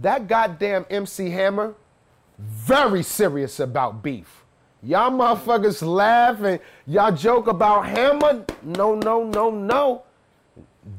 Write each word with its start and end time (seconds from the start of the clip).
that 0.00 0.28
goddamn 0.28 0.86
MC 0.90 1.30
Hammer, 1.30 1.74
very 2.38 3.02
serious 3.02 3.60
about 3.60 4.02
beef. 4.02 4.44
Y'all 4.82 5.10
motherfuckers 5.10 5.82
laugh 5.82 6.40
and 6.42 6.60
y'all 6.86 7.10
joke 7.10 7.48
about 7.48 7.86
Hammer. 7.86 8.44
No, 8.62 8.94
no, 8.94 9.24
no, 9.24 9.50
no. 9.50 10.02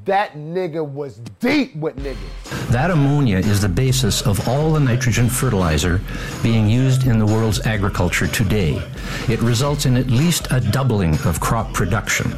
That 0.05 0.33
nigga 0.33 0.85
was 0.85 1.19
deep 1.39 1.75
with 1.75 1.95
niggas. 1.95 2.69
That 2.71 2.91
ammonia 2.91 3.37
is 3.37 3.61
the 3.61 3.69
basis 3.69 4.21
of 4.21 4.47
all 4.47 4.73
the 4.73 4.79
nitrogen 4.79 5.29
fertilizer 5.29 6.01
being 6.43 6.69
used 6.69 7.07
in 7.07 7.17
the 7.17 7.25
world's 7.25 7.65
agriculture 7.65 8.27
today. 8.27 8.81
It 9.29 9.41
results 9.41 9.85
in 9.85 9.95
at 9.95 10.07
least 10.07 10.47
a 10.51 10.59
doubling 10.59 11.13
of 11.25 11.39
crop 11.39 11.73
production. 11.73 12.33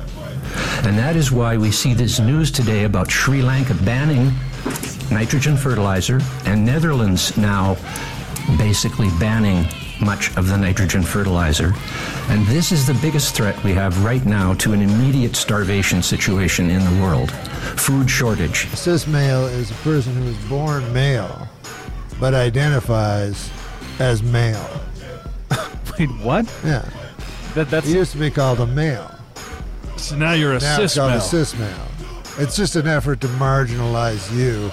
And 0.84 0.98
that 0.98 1.16
is 1.16 1.32
why 1.32 1.58
we 1.58 1.72
see 1.72 1.94
this 1.94 2.20
news 2.20 2.52
today 2.52 2.84
about 2.84 3.10
Sri 3.10 3.42
Lanka 3.42 3.74
banning 3.74 4.32
nitrogen 5.12 5.58
fertilizer 5.58 6.20
and 6.46 6.66
Netherlands 6.66 7.36
now 7.38 7.76
basically 8.58 9.10
banning 9.20 9.66
much 10.00 10.36
of 10.36 10.48
the 10.48 10.58
nitrogen 10.58 11.04
fertilizer. 11.04 11.74
And 12.30 12.46
this 12.48 12.72
is 12.72 12.88
the 12.88 12.96
biggest 12.96 13.36
threat 13.36 13.62
we 13.64 13.74
have 13.74 14.04
right 14.04 14.26
now 14.26 14.54
to 14.56 14.74
an 14.74 14.82
immediate 14.82 15.36
starvation 15.36 16.02
situation 16.02 16.70
in 16.70 16.84
the 16.84 17.02
world 17.02 17.32
food 17.78 18.10
shortage. 18.10 18.66
A 18.74 18.76
cis 18.76 19.06
male 19.08 19.46
is 19.46 19.70
a 19.72 19.76
person 19.76 20.14
who 20.14 20.24
is 20.24 20.38
born 20.50 20.92
male 20.94 21.48
but 22.20 22.36
identifies 22.36 23.50
as 24.00 24.22
male. 24.22 24.70
Wait, 26.00 26.10
what? 26.22 26.46
Yeah. 26.64 26.88
That, 27.56 27.70
that's 27.70 27.90
It 27.90 27.96
used 27.96 28.12
to 28.14 28.20
be 28.20 28.30
called 28.30 28.60
a 28.60 28.68
male. 28.68 29.12
so 29.98 30.16
now 30.16 30.34
you're 30.34 30.54
a 30.54 30.60
now 30.60 30.82
it's 30.82 30.94
cis 30.94 30.96
called 30.96 31.12
male. 31.12 31.18
a 31.20 31.22
cis 31.22 31.58
male. 31.58 31.88
It's 32.38 32.56
just 32.56 32.76
an 32.76 32.88
effort 32.88 33.22
to 33.22 33.28
marginalize 33.28 34.32
you, 34.38 34.72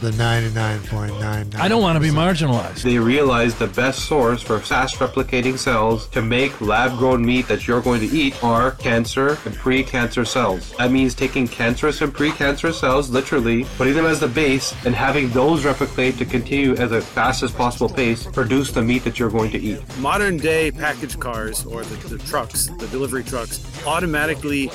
the 0.00 0.10
99.99. 0.12 1.56
I 1.56 1.68
don't 1.68 1.82
want 1.82 1.96
to 1.96 2.00
be 2.00 2.08
marginalized. 2.08 2.82
They 2.82 2.98
realized 2.98 3.58
the 3.58 3.66
best 3.66 4.06
source 4.06 4.42
for 4.42 4.58
fast 4.58 4.96
replicating 4.96 5.58
cells 5.58 6.08
to 6.08 6.22
make 6.22 6.58
lab 6.60 6.96
grown 6.98 7.24
meat 7.24 7.48
that 7.48 7.68
you're 7.68 7.82
going 7.82 8.00
to 8.00 8.06
eat 8.06 8.42
are 8.42 8.70
cancer 8.72 9.38
and 9.44 9.54
pre 9.54 9.84
cancer 9.84 10.24
cells. 10.24 10.72
That 10.78 10.90
means 10.90 11.14
taking 11.14 11.46
cancerous 11.46 12.00
and 12.00 12.14
pre 12.14 12.32
cancerous 12.32 12.80
cells, 12.80 13.10
literally, 13.10 13.64
putting 13.76 13.94
them 13.94 14.06
as 14.06 14.20
the 14.20 14.28
base, 14.28 14.74
and 14.86 14.94
having 14.94 15.28
those 15.30 15.64
replicate 15.64 16.16
to 16.18 16.24
continue 16.24 16.74
at 16.76 16.88
the 16.88 17.02
fastest 17.02 17.54
possible 17.56 17.88
pace, 17.88 18.26
produce 18.26 18.72
the 18.72 18.82
meat 18.82 19.04
that 19.04 19.18
you're 19.18 19.30
going 19.30 19.50
to 19.50 19.58
eat. 19.58 19.80
modern 19.98 20.38
day 20.38 20.70
package 20.70 21.18
cars 21.20 21.66
or 21.66 21.84
the, 21.84 22.08
the 22.08 22.18
trucks, 22.24 22.66
the 22.78 22.86
delivery 22.88 23.22
trucks, 23.22 23.60
automatically 23.86 24.70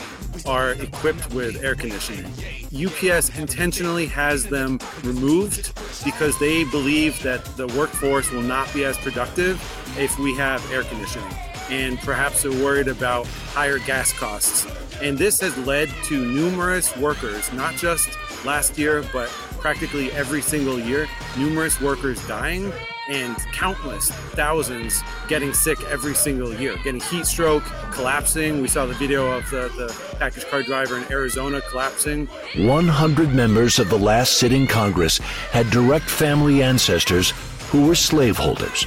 are 0.45 0.71
equipped 0.73 1.33
with 1.33 1.63
air 1.63 1.75
conditioning. 1.75 2.31
UPS 2.75 3.37
intentionally 3.37 4.05
has 4.07 4.45
them 4.45 4.79
removed 5.03 5.73
because 6.03 6.37
they 6.39 6.63
believe 6.65 7.21
that 7.23 7.43
the 7.57 7.67
workforce 7.67 8.29
will 8.31 8.41
not 8.41 8.71
be 8.73 8.83
as 8.83 8.97
productive 8.97 9.61
if 9.97 10.17
we 10.19 10.35
have 10.35 10.69
air 10.71 10.83
conditioning. 10.83 11.33
And 11.69 11.97
perhaps 11.99 12.43
they're 12.43 12.51
worried 12.51 12.87
about 12.87 13.25
higher 13.53 13.79
gas 13.79 14.11
costs. 14.13 14.67
And 15.01 15.17
this 15.17 15.39
has 15.41 15.57
led 15.59 15.89
to 16.05 16.25
numerous 16.25 16.95
workers, 16.97 17.51
not 17.53 17.75
just 17.75 18.09
last 18.45 18.77
year, 18.77 19.03
but 19.11 19.29
practically 19.59 20.11
every 20.11 20.41
single 20.41 20.79
year, 20.79 21.07
numerous 21.37 21.81
workers 21.81 22.25
dying 22.27 22.71
and 23.09 23.37
countless 23.53 24.11
thousands 24.11 25.01
getting 25.27 25.53
sick 25.53 25.77
every 25.89 26.13
single 26.15 26.53
year, 26.53 26.75
getting 26.83 27.01
heat 27.01 27.25
stroke, 27.25 27.63
collapsing. 27.91 28.61
We 28.61 28.67
saw 28.67 28.85
the 28.85 28.93
video 28.95 29.31
of 29.31 29.49
the, 29.49 29.69
the 29.77 30.15
package 30.17 30.45
car 30.47 30.63
driver 30.63 30.97
in 30.97 31.03
Arizona 31.11 31.61
collapsing. 31.61 32.27
100 32.55 33.33
members 33.33 33.79
of 33.79 33.89
the 33.89 33.97
last 33.97 34.37
sitting 34.37 34.67
Congress 34.67 35.17
had 35.51 35.69
direct 35.69 36.09
family 36.09 36.63
ancestors 36.63 37.33
who 37.69 37.85
were 37.85 37.95
slaveholders. 37.95 38.85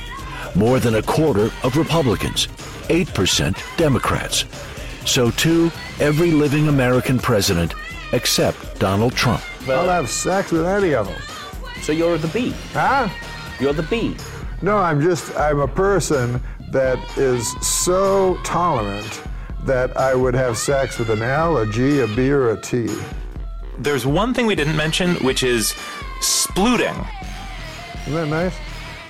More 0.54 0.80
than 0.80 0.96
a 0.96 1.02
quarter 1.02 1.50
of 1.62 1.76
Republicans, 1.76 2.46
8% 2.88 3.76
Democrats. 3.76 4.44
So, 5.04 5.30
too, 5.32 5.70
every 6.00 6.30
living 6.30 6.68
American 6.68 7.18
president 7.18 7.74
except 8.12 8.78
Donald 8.78 9.14
Trump. 9.14 9.42
I'll 9.68 9.88
have 9.88 10.08
sex 10.08 10.50
with 10.50 10.66
any 10.66 10.94
of 10.94 11.06
them. 11.06 11.20
So 11.82 11.92
you're 11.92 12.18
the 12.18 12.28
B. 12.28 12.54
Huh? 12.72 13.08
You're 13.60 13.72
the 13.72 13.82
B. 13.84 14.16
No, 14.62 14.76
I'm 14.76 15.00
just, 15.00 15.36
I'm 15.36 15.60
a 15.60 15.68
person 15.68 16.40
that 16.70 16.98
is 17.16 17.48
so 17.66 18.38
tolerant 18.44 19.22
that 19.64 19.96
I 19.96 20.14
would 20.14 20.34
have 20.34 20.56
sex 20.56 20.98
with 20.98 21.10
an 21.10 21.22
L, 21.22 21.58
a 21.58 21.66
G, 21.66 22.00
a 22.00 22.06
B, 22.08 22.30
or 22.30 22.50
a 22.50 22.60
T. 22.60 22.88
There's 23.78 24.06
one 24.06 24.34
thing 24.34 24.46
we 24.46 24.54
didn't 24.54 24.76
mention, 24.76 25.16
which 25.16 25.42
is 25.42 25.74
splooting. 26.20 27.06
Isn't 28.06 28.14
that 28.14 28.28
nice? 28.28 28.54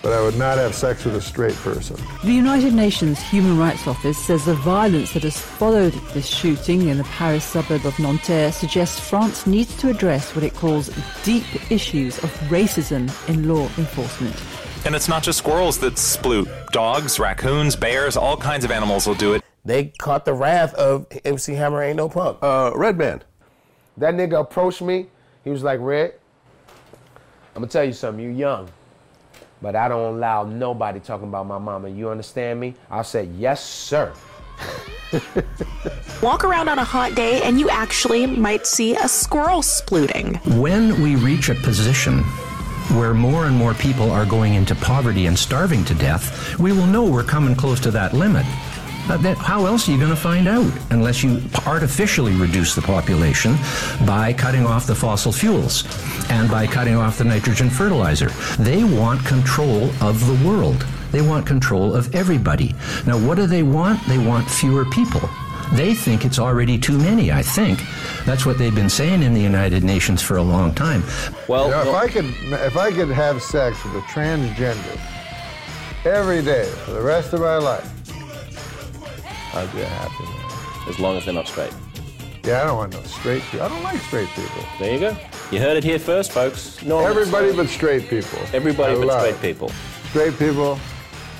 But 0.03 0.13
I 0.13 0.23
would 0.23 0.37
not 0.37 0.59
have 0.59 0.75
sex 0.75 1.05
with 1.05 1.17
a 1.17 1.21
straight 1.21 1.55
person. 1.57 1.97
The 2.23 2.33
United 2.33 2.73
Nations 2.73 3.21
Human 3.21 3.59
Rights 3.59 3.87
Office 3.87 4.17
says 4.17 4.45
the 4.45 4.55
violence 4.55 5.13
that 5.13 5.25
has 5.25 5.39
followed 5.39 5.93
this 6.15 6.27
shooting 6.27 6.89
in 6.89 6.99
the 6.99 7.05
Paris 7.05 7.45
suburb 7.45 7.85
of 7.85 7.99
Nanterre 7.99 8.53
suggests 8.53 9.01
France 9.01 9.47
needs 9.47 9.77
to 9.79 9.89
address 9.91 10.35
what 10.35 10.45
it 10.45 10.55
calls 10.55 10.91
deep 11.25 11.45
issues 11.71 12.19
of 12.19 12.31
racism 12.49 13.11
in 13.29 13.49
law 13.49 13.69
enforcement. 13.77 14.37
And 14.85 14.95
it's 14.95 15.09
not 15.09 15.23
just 15.23 15.39
squirrels 15.39 15.79
that 15.79 15.95
sploot. 15.95 16.49
Dogs, 16.71 17.19
raccoons, 17.19 17.75
bears, 17.75 18.17
all 18.17 18.37
kinds 18.37 18.65
of 18.65 18.71
animals 18.71 19.07
will 19.07 19.17
do 19.17 19.35
it. 19.35 19.43
They 19.65 19.93
caught 19.99 20.25
the 20.25 20.33
wrath 20.33 20.73
of 20.75 21.07
MC 21.25 21.55
Hammer 21.55 21.83
ain't 21.83 21.97
no 21.97 22.09
punk. 22.09 22.39
Uh, 22.41 22.71
Red 22.75 22.99
Redman. 22.99 23.23
That 23.97 24.15
nigga 24.15 24.41
approached 24.41 24.81
me. 24.81 25.09
He 25.43 25.51
was 25.51 25.65
like, 25.65 25.81
Red, 25.81 26.15
I'm 27.55 27.63
gonna 27.63 27.67
tell 27.67 27.85
you 27.85 27.93
something. 27.93 28.25
You 28.25 28.31
young, 28.31 28.69
but 29.61 29.77
I 29.77 29.89
don't 29.89 30.17
allow 30.17 30.45
nobody 30.45 31.01
talking 31.01 31.29
about 31.29 31.47
my 31.47 31.59
mama. 31.59 31.89
You 31.89 32.11
understand 32.11 32.61
me? 32.61 32.75
I 32.91 33.03
said, 33.03 33.33
Yes, 33.37 33.65
sir. 33.65 34.13
Walk 36.23 36.45
around 36.45 36.69
on 36.69 36.79
a 36.79 36.85
hot 36.85 37.15
day 37.15 37.43
and 37.43 37.59
you 37.59 37.71
actually 37.71 38.27
might 38.27 38.67
see 38.67 38.97
a 38.97 39.09
squirrel 39.09 39.63
splooting. 39.63 40.37
When 40.61 41.01
we 41.01 41.17
reach 41.17 41.49
a 41.49 41.55
position 41.55 42.25
where 42.97 43.15
more 43.15 43.47
and 43.47 43.57
more 43.57 43.75
people 43.75 44.11
are 44.11 44.25
going 44.25 44.55
into 44.55 44.75
poverty 44.75 45.27
and 45.27 45.39
starving 45.39 45.85
to 45.85 45.95
death, 45.95 46.59
we 46.59 46.73
will 46.73 46.87
know 46.87 47.05
we're 47.05 47.23
coming 47.23 47.55
close 47.55 47.81
to 47.81 47.91
that 47.93 48.15
limit. 48.15 48.47
Uh, 49.09 49.17
that, 49.17 49.39
how 49.39 49.65
else 49.65 49.89
are 49.89 49.93
you 49.93 49.99
going 49.99 50.11
to 50.11 50.17
find 50.17 50.47
out 50.47 50.71
unless 50.91 51.23
you 51.23 51.41
artificially 51.67 52.35
reduce 52.35 52.75
the 52.75 52.83
population 52.83 53.57
by 54.07 54.33
cutting 54.35 54.67
off 54.67 54.87
the 54.87 54.95
fossil 54.95 55.33
fuels 55.33 55.85
and 56.31 56.51
by 56.51 56.67
cutting 56.67 56.95
off 56.95 57.17
the 57.17 57.25
nitrogen 57.25 57.71
fertilizer? 57.71 58.29
They 58.59 58.85
want 58.85 59.25
control 59.25 59.85
of 60.03 60.27
the 60.27 60.47
world. 60.47 60.87
They 61.11 61.23
want 61.23 61.47
control 61.47 61.95
of 61.95 62.15
everybody. 62.15 62.75
Now, 63.07 63.19
what 63.19 63.37
do 63.37 63.47
they 63.47 63.63
want? 63.63 64.05
They 64.07 64.19
want 64.19 64.49
fewer 64.51 64.85
people. 64.85 65.27
They 65.73 65.95
think 65.95 66.25
it's 66.27 66.39
already 66.39 66.79
too 66.79 66.99
many, 66.99 67.33
I 67.33 67.43
think. 67.43 67.81
That's 68.27 68.45
what 68.45 68.59
they've 68.59 68.75
been 68.75 68.91
saying 68.91 69.23
in 69.23 69.33
the 69.33 69.41
United 69.41 69.85
Nations 69.85 70.21
for 70.21 70.37
a 70.37 70.43
long 70.43 70.75
time. 70.75 71.03
Well, 71.47 71.67
You 71.67 71.71
know, 71.73 71.91
if 71.91 71.95
I 71.95 72.09
could, 72.09 72.27
if 72.27 72.77
I 72.77 72.91
could 72.91 73.09
have 73.09 73.43
sex 73.43 73.83
with 73.85 73.95
a 73.95 74.01
transgender 74.01 75.01
every 76.05 76.43
day 76.43 76.67
for 76.85 76.93
the 76.93 77.01
rest 77.03 77.33
of 77.33 77.41
my 77.41 77.57
life, 77.57 77.91
I'd 79.55 79.71
be 79.73 79.81
a 79.83 79.87
happy 79.87 80.25
man. 80.25 80.89
As 80.89 80.99
long 80.99 81.17
as 81.17 81.25
they're 81.25 81.35
not 81.35 81.49
straight. 81.49 81.73
Yeah, 82.45 82.63
I 82.63 82.67
don't 82.67 82.77
want 82.77 82.93
no 82.93 83.03
straight 83.03 83.43
people. 83.43 83.63
I 83.63 83.69
don't 83.69 83.83
like 83.83 84.01
straight 84.03 84.29
people. 84.29 84.63
There 84.79 84.93
you 84.93 85.01
go. 85.01 85.17
You 85.51 85.59
heard 85.61 85.77
it 85.77 85.85
here 85.85 85.99
first, 85.99 86.33
folks. 86.33 86.83
No, 86.83 87.01
Everybody 87.01 87.53
but 87.55 87.69
straight 87.69 88.09
people. 88.09 88.39
Everybody 88.53 88.95
I 88.95 88.97
but 88.99 89.07
love 89.07 89.21
straight 89.21 89.35
it. 89.35 89.41
people. 89.43 89.71
Straight 90.11 90.39
people, 90.39 90.79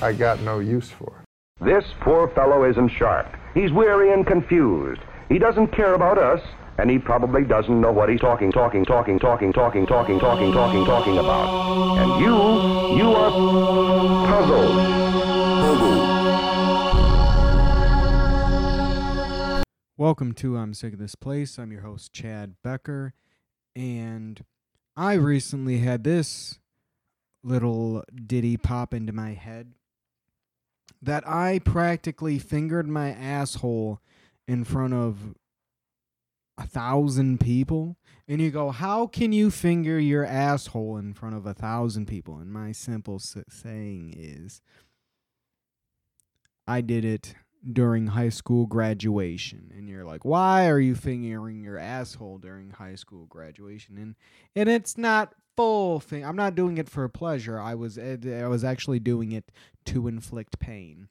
I 0.01 0.13
got 0.13 0.39
no 0.41 0.59
use 0.59 0.89
for. 0.91 1.23
This 1.61 1.83
poor 2.01 2.27
fellow 2.29 2.63
isn't 2.69 2.89
sharp. 2.89 3.27
He's 3.53 3.71
weary 3.71 4.13
and 4.13 4.25
confused. 4.25 5.01
He 5.29 5.39
doesn't 5.39 5.69
care 5.69 5.93
about 5.95 6.17
us, 6.17 6.41
and 6.77 6.89
he 6.89 6.99
probably 6.99 7.43
doesn't 7.43 7.81
know 7.81 7.91
what 7.91 8.09
he's 8.09 8.19
talking, 8.19 8.51
talking, 8.51 8.85
talking, 8.85 9.19
talking, 9.19 9.51
talking, 9.51 9.87
talking, 9.87 10.19
talking, 10.19 10.51
talking, 10.53 10.85
talking 10.85 11.17
about. 11.17 11.97
And 11.97 12.21
you, 12.21 12.97
you 13.03 13.11
are 13.15 13.31
puzzled. 14.27 14.98
Welcome 19.99 20.31
to 20.35 20.55
I'm 20.55 20.73
Sick 20.73 20.93
of 20.93 20.99
This 20.99 21.15
Place. 21.15 21.59
I'm 21.59 21.73
your 21.73 21.81
host, 21.81 22.13
Chad 22.13 22.55
Becker. 22.63 23.13
And 23.75 24.45
I 24.95 25.15
recently 25.15 25.79
had 25.79 26.05
this 26.05 26.57
little 27.43 28.05
ditty 28.25 28.55
pop 28.55 28.93
into 28.93 29.11
my 29.11 29.33
head 29.33 29.73
that 31.01 31.27
I 31.27 31.59
practically 31.59 32.39
fingered 32.39 32.87
my 32.87 33.09
asshole 33.09 33.99
in 34.47 34.63
front 34.63 34.93
of 34.93 35.35
a 36.57 36.65
thousand 36.65 37.41
people. 37.41 37.97
And 38.25 38.39
you 38.39 38.51
go, 38.51 38.71
How 38.71 39.05
can 39.05 39.33
you 39.33 39.51
finger 39.51 39.99
your 39.99 40.25
asshole 40.25 40.95
in 40.95 41.13
front 41.13 41.35
of 41.35 41.45
a 41.45 41.53
thousand 41.53 42.05
people? 42.05 42.37
And 42.37 42.53
my 42.53 42.71
simple 42.71 43.19
saying 43.19 44.13
is, 44.15 44.61
I 46.65 46.79
did 46.79 47.03
it 47.03 47.35
during 47.73 48.07
high 48.07 48.29
school 48.29 48.65
graduation 48.65 49.71
and 49.75 49.89
you're 49.89 50.05
like 50.05 50.23
why 50.23 50.67
are 50.69 50.79
you 50.79 50.95
fingering 50.95 51.61
your 51.61 51.77
asshole 51.77 52.37
during 52.37 52.69
high 52.71 52.95
school 52.95 53.25
graduation? 53.25 53.97
And 53.97 54.15
and 54.55 54.69
it's 54.69 54.97
not 54.97 55.33
full 55.57 55.99
thing 55.99 56.23
i'm 56.23 56.37
not 56.37 56.55
doing 56.55 56.77
it 56.77 56.87
for 56.87 57.07
pleasure 57.09 57.59
i 57.59 57.75
was 57.75 57.99
i 57.99 58.47
was 58.47 58.63
actually 58.63 58.99
doing 58.99 59.33
it 59.33 59.51
to 59.85 60.07
inflict 60.07 60.59
pain. 60.59 61.09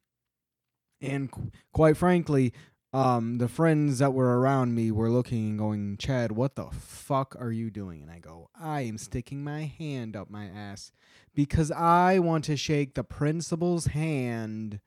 And 1.02 1.30
qu- 1.30 1.50
quite 1.72 1.96
frankly 1.96 2.54
um 2.94 3.36
the 3.36 3.48
friends 3.48 3.98
that 3.98 4.14
were 4.14 4.40
around 4.40 4.74
me 4.74 4.90
were 4.90 5.10
looking 5.10 5.50
and 5.50 5.58
going 5.58 5.98
chad 5.98 6.32
what 6.32 6.56
the 6.56 6.70
fuck 6.70 7.36
are 7.38 7.52
you 7.52 7.70
doing? 7.70 8.00
And 8.00 8.10
i 8.10 8.18
go 8.18 8.48
i 8.58 8.80
am 8.80 8.96
sticking 8.96 9.44
my 9.44 9.64
hand 9.64 10.16
up 10.16 10.30
my 10.30 10.46
ass 10.46 10.92
because 11.34 11.70
i 11.70 12.18
want 12.18 12.44
to 12.44 12.56
shake 12.56 12.94
the 12.94 13.04
principal's 13.04 13.86
hand 13.88 14.80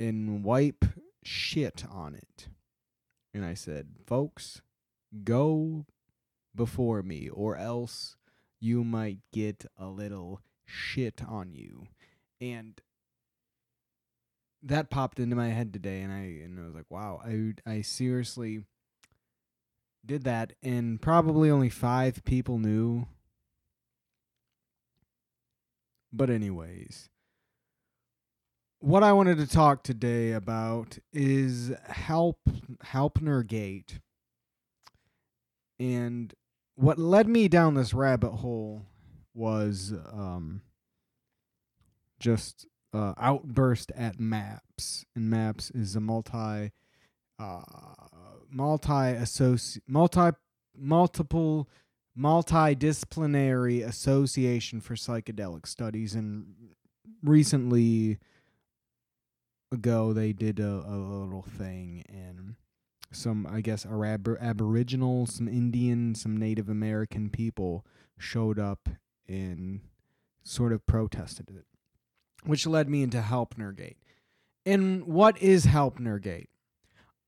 and 0.00 0.42
wipe 0.42 0.84
shit 1.22 1.84
on 1.88 2.14
it. 2.14 2.48
And 3.32 3.44
I 3.44 3.54
said, 3.54 3.90
folks, 4.06 4.62
go 5.22 5.86
before 6.56 7.02
me, 7.02 7.28
or 7.28 7.56
else 7.56 8.16
you 8.60 8.82
might 8.82 9.18
get 9.32 9.66
a 9.78 9.86
little 9.86 10.40
shit 10.64 11.22
on 11.28 11.52
you. 11.52 11.86
And 12.40 12.80
that 14.62 14.90
popped 14.90 15.20
into 15.20 15.36
my 15.36 15.48
head 15.48 15.72
today, 15.72 16.00
and 16.00 16.12
I 16.12 16.42
and 16.44 16.58
I 16.58 16.64
was 16.64 16.74
like, 16.74 16.90
wow, 16.90 17.20
I 17.24 17.52
I 17.70 17.82
seriously 17.82 18.64
did 20.04 20.24
that, 20.24 20.54
and 20.62 21.00
probably 21.00 21.50
only 21.50 21.68
five 21.68 22.24
people 22.24 22.58
knew. 22.58 23.06
But 26.12 26.30
anyways, 26.30 27.09
what 28.80 29.02
I 29.02 29.12
wanted 29.12 29.36
to 29.38 29.46
talk 29.46 29.82
today 29.82 30.32
about 30.32 30.98
is 31.12 31.72
help 31.86 32.38
Helpner 32.86 33.46
Gate. 33.46 34.00
And 35.78 36.32
what 36.76 36.98
led 36.98 37.28
me 37.28 37.46
down 37.48 37.74
this 37.74 37.92
rabbit 37.92 38.32
hole 38.32 38.86
was 39.34 39.92
um, 40.12 40.62
just 42.18 42.66
uh, 42.94 43.12
outburst 43.18 43.92
at 43.94 44.18
Maps, 44.18 45.04
and 45.14 45.30
Maps 45.30 45.70
is 45.70 45.94
a 45.94 46.00
multi, 46.00 46.72
uh, 47.38 47.62
multi 48.50 48.88
associ- 48.88 49.80
multi 49.86 50.36
multiple 50.76 51.68
multidisciplinary 52.18 53.86
association 53.86 54.80
for 54.80 54.94
psychedelic 54.94 55.66
studies, 55.66 56.14
and 56.14 56.46
recently 57.22 58.18
ago 59.72 60.12
they 60.12 60.32
did 60.32 60.58
a, 60.58 60.84
a 60.86 60.96
little 60.96 61.42
thing 61.42 62.02
and 62.08 62.56
some 63.12 63.46
i 63.46 63.60
guess 63.60 63.86
Arab- 63.86 64.36
aboriginal 64.40 65.26
some 65.26 65.46
indian 65.48 66.14
some 66.14 66.36
native 66.36 66.68
american 66.68 67.30
people 67.30 67.86
showed 68.18 68.58
up 68.58 68.88
and 69.28 69.80
sort 70.42 70.72
of 70.72 70.84
protested 70.86 71.50
it 71.50 71.66
which 72.44 72.66
led 72.66 72.88
me 72.88 73.02
into 73.02 73.20
helpner 73.20 73.74
gate 73.74 73.98
and 74.66 75.04
what 75.04 75.40
is 75.40 75.66
helpner 75.66 76.20
gate 76.20 76.50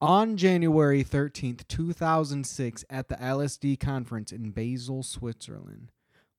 on 0.00 0.36
january 0.36 1.04
13th 1.04 1.66
2006 1.68 2.84
at 2.90 3.08
the 3.08 3.16
lsd 3.16 3.78
conference 3.78 4.32
in 4.32 4.50
basel 4.50 5.02
switzerland 5.02 5.92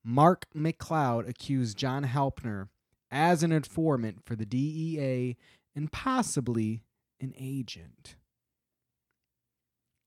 mark 0.04 0.46
mccloud 0.56 1.28
accused 1.30 1.78
john 1.78 2.04
helpner 2.04 2.68
as 3.10 3.44
an 3.44 3.52
informant 3.52 4.20
for 4.26 4.36
the 4.36 4.46
dea 4.46 5.38
and 5.76 5.92
possibly 5.92 6.84
an 7.20 7.34
agent. 7.38 8.16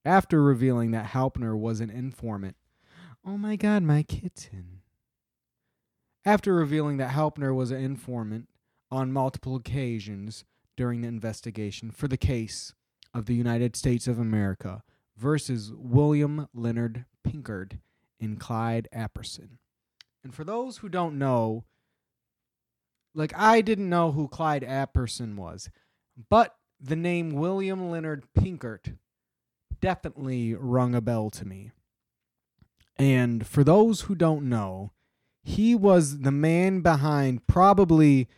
After 0.05 0.43
revealing 0.43 0.93
that 0.93 1.11
Halpner 1.11 1.59
was 1.59 1.81
an 1.81 1.91
informant, 1.91 2.57
oh 3.25 3.37
my 3.37 3.57
god, 3.57 3.83
my 3.83 4.03
kitten. 4.03 4.83
After 6.25 6.55
revealing 6.55 6.97
that 6.99 7.11
Halpner 7.11 7.55
was 7.55 7.71
an 7.71 7.81
informant 7.81 8.49
on 8.91 9.13
multiple 9.13 9.57
occasions 9.57 10.45
during 10.77 11.01
the 11.01 11.09
investigation 11.09 11.91
for 11.91 12.07
the 12.07 12.17
case 12.17 12.75
of 13.15 13.27
the 13.27 13.35
United 13.35 13.75
States 13.75 14.07
of 14.07 14.19
America 14.19 14.83
versus 15.17 15.73
William 15.75 16.49
Leonard 16.55 17.07
Pinkard 17.25 17.81
and 18.21 18.39
Clyde 18.39 18.89
Apperson. 18.95 19.59
And 20.23 20.35
for 20.35 20.45
those 20.45 20.79
who 20.79 20.89
don't 20.89 21.19
know, 21.19 21.65
like 23.17 23.33
I 23.35 23.63
didn't 23.63 23.89
know 23.89 24.13
who 24.13 24.29
Clyde 24.29 24.63
Apperson 24.63 25.37
was, 25.37 25.71
but 26.29 26.55
the 26.79 26.95
name 26.95 27.31
William 27.31 27.91
Leonard 27.91 28.25
Pinkert 28.39 28.97
definitely 29.81 30.55
rung 30.55 30.95
a 30.95 31.01
bell 31.01 31.31
to 31.31 31.45
me. 31.47 31.73
And 32.99 33.47
for 33.47 33.65
those 33.65 34.03
who 34.03 34.15
don't 34.15 34.49
know, 34.49 34.93
he 35.43 35.75
was 35.75 36.21
the 36.21 36.31
man 36.31 36.83
behind 36.83 37.47
probably 37.47 38.29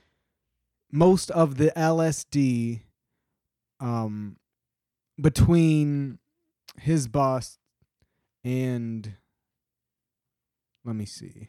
most 0.90 1.30
of 1.32 1.56
the 1.58 1.72
LSD 1.76 2.82
um 3.80 4.36
between 5.20 6.18
his 6.80 7.08
boss 7.08 7.58
and 8.44 9.14
let 10.84 10.94
me 10.94 11.04
see. 11.04 11.48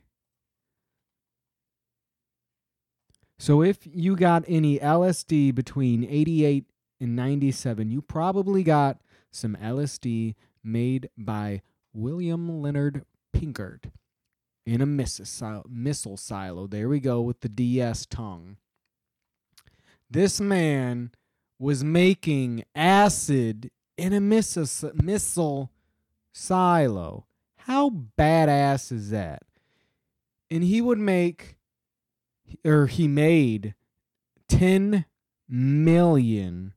So 3.41 3.63
if 3.63 3.87
you 3.89 4.17
got 4.17 4.43
any 4.49 4.79
LSD 4.79 5.55
between 5.55 6.03
88 6.03 6.65
and 6.99 7.15
97, 7.15 7.89
you 7.89 8.01
probably 8.01 8.63
got 8.63 8.99
some 9.31 9.55
LSD 9.55 10.35
made 10.61 11.09
by 11.17 11.61
William 11.93 12.61
Leonard 12.61 13.05
Pinkard 13.31 13.91
in 14.65 14.81
a 14.81 14.85
missile 14.85 16.17
silo. 16.17 16.67
There 16.67 16.89
we 16.89 16.99
go 16.99 17.21
with 17.21 17.39
the 17.39 17.47
DS 17.47 18.05
tongue. 18.05 18.57
This 20.11 20.41
man 20.41 21.11
was 21.57 21.81
making 21.81 22.65
acid 22.75 23.71
in 23.97 24.11
a 24.11 24.19
missile 24.19 25.71
silo. 26.33 27.25
How 27.55 27.89
badass 27.89 28.91
is 28.91 29.11
that? 29.11 29.43
And 30.51 30.61
he 30.63 30.81
would 30.81 30.99
make 30.99 31.55
or 32.65 32.87
he 32.87 33.07
made 33.07 33.75
10 34.47 35.05
million 35.47 36.73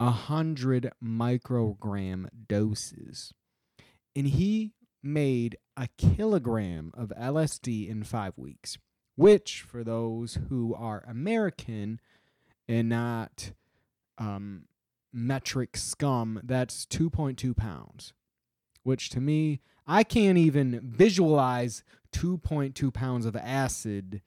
a 0.00 0.10
hundred 0.10 0.92
microgram 1.02 2.28
doses. 2.46 3.32
And 4.14 4.28
he 4.28 4.72
made 5.02 5.56
a 5.76 5.88
kilogram 5.96 6.90
of 6.94 7.12
lsd 7.18 7.88
in 7.88 8.02
five 8.02 8.36
weeks 8.36 8.78
which 9.14 9.62
for 9.62 9.84
those 9.84 10.38
who 10.48 10.74
are 10.74 11.04
american 11.08 12.00
and 12.66 12.88
not 12.88 13.52
um, 14.18 14.64
metric 15.12 15.76
scum 15.76 16.40
that's 16.42 16.84
2.2 16.86 17.56
pounds 17.56 18.12
which 18.82 19.08
to 19.08 19.20
me 19.20 19.60
i 19.86 20.02
can't 20.02 20.36
even 20.36 20.80
visualize 20.82 21.84
2.2 22.12 22.92
pounds 22.92 23.24
of 23.24 23.36
acid 23.36 24.20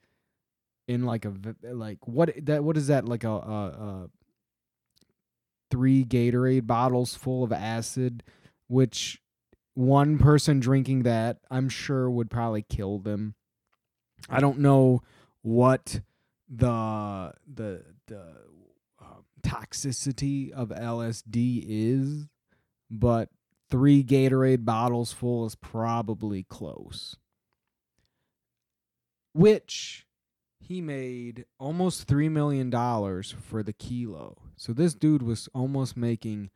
in 0.92 1.04
like 1.04 1.24
a 1.24 1.32
like 1.62 1.98
what 2.06 2.32
that 2.42 2.62
what 2.62 2.76
is 2.76 2.88
that 2.88 3.06
like 3.06 3.24
a, 3.24 3.30
a, 3.30 3.66
a 3.66 4.10
three 5.70 6.04
Gatorade 6.04 6.66
bottles 6.66 7.14
full 7.14 7.42
of 7.42 7.50
acid, 7.52 8.22
which 8.68 9.20
one 9.74 10.18
person 10.18 10.60
drinking 10.60 11.04
that 11.04 11.38
I'm 11.50 11.68
sure 11.68 12.10
would 12.10 12.30
probably 12.30 12.62
kill 12.62 12.98
them. 12.98 13.34
I 14.28 14.40
don't 14.40 14.58
know 14.58 15.02
what 15.40 16.02
the 16.48 17.32
the 17.52 17.84
the 18.06 18.22
um, 19.00 19.24
toxicity 19.42 20.50
of 20.52 20.68
LSD 20.68 21.64
is, 21.66 22.28
but 22.90 23.30
three 23.70 24.04
Gatorade 24.04 24.66
bottles 24.66 25.12
full 25.12 25.46
is 25.46 25.54
probably 25.54 26.42
close. 26.42 27.16
Which 29.32 30.06
he 30.62 30.80
made 30.80 31.44
almost 31.58 32.04
three 32.04 32.28
million 32.28 32.70
dollars 32.70 33.34
for 33.40 33.62
the 33.62 33.72
kilo. 33.72 34.36
So 34.56 34.72
this 34.72 34.94
dude 34.94 35.22
was 35.22 35.48
almost 35.54 35.96
making 35.96 36.50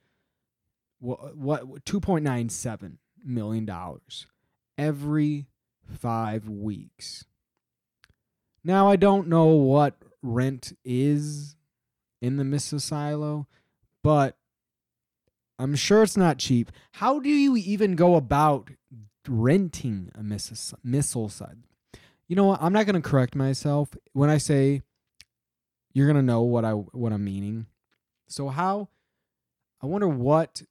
what 0.99 1.37
what 1.37 1.85
two 1.85 2.01
point 2.01 2.25
nine 2.25 2.49
seven 2.49 2.99
million 3.25 3.65
dollars 3.65 4.27
every 4.79 5.47
five 6.01 6.49
weeks. 6.49 7.25
Now 8.63 8.89
I 8.89 8.97
don't 8.97 9.29
know 9.29 9.47
what 9.47 9.97
rent 10.23 10.73
is 10.85 11.57
in 12.21 12.37
the 12.37 12.45
missile 12.45 12.81
silo, 12.81 13.47
but 14.03 14.37
I'm 15.59 15.75
sure 15.75 16.03
it's 16.03 16.17
not 16.17 16.39
cheap. 16.39 16.71
How 16.93 17.19
do 17.19 17.29
you 17.29 17.57
even 17.57 17.97
go 17.97 18.15
about 18.15 18.71
renting 19.29 20.11
a 20.15 20.23
missile 20.23 20.79
missile 20.85 21.29
silo? 21.29 21.57
You 22.29 22.37
know 22.37 22.47
what? 22.47 22.63
I'm 22.63 22.73
not 22.73 22.87
going 22.87 23.01
to 23.01 23.09
correct 23.09 23.35
myself 23.35 23.97
when 24.13 24.31
I 24.31 24.39
say 24.39 24.83
you're 25.93 26.07
going 26.07 26.17
to 26.17 26.23
know 26.23 26.43
what 26.43 26.65
I 26.65 26.73
what 26.73 27.13
I'm 27.13 27.25
meaning. 27.25 27.67
So 28.29 28.49
how 28.49 28.89
I 29.81 29.87
wonder 29.87 30.09
what 30.09 30.63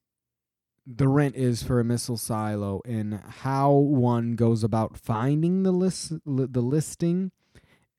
the 0.85 1.07
rent 1.07 1.35
is 1.35 1.63
for 1.63 1.79
a 1.79 1.83
missile 1.83 2.17
silo 2.17 2.81
and 2.85 3.19
how 3.39 3.71
one 3.71 4.35
goes 4.35 4.63
about 4.63 4.97
finding 4.97 5.63
the 5.63 5.71
list 5.71 6.13
li- 6.25 6.47
the 6.49 6.61
listing 6.61 7.31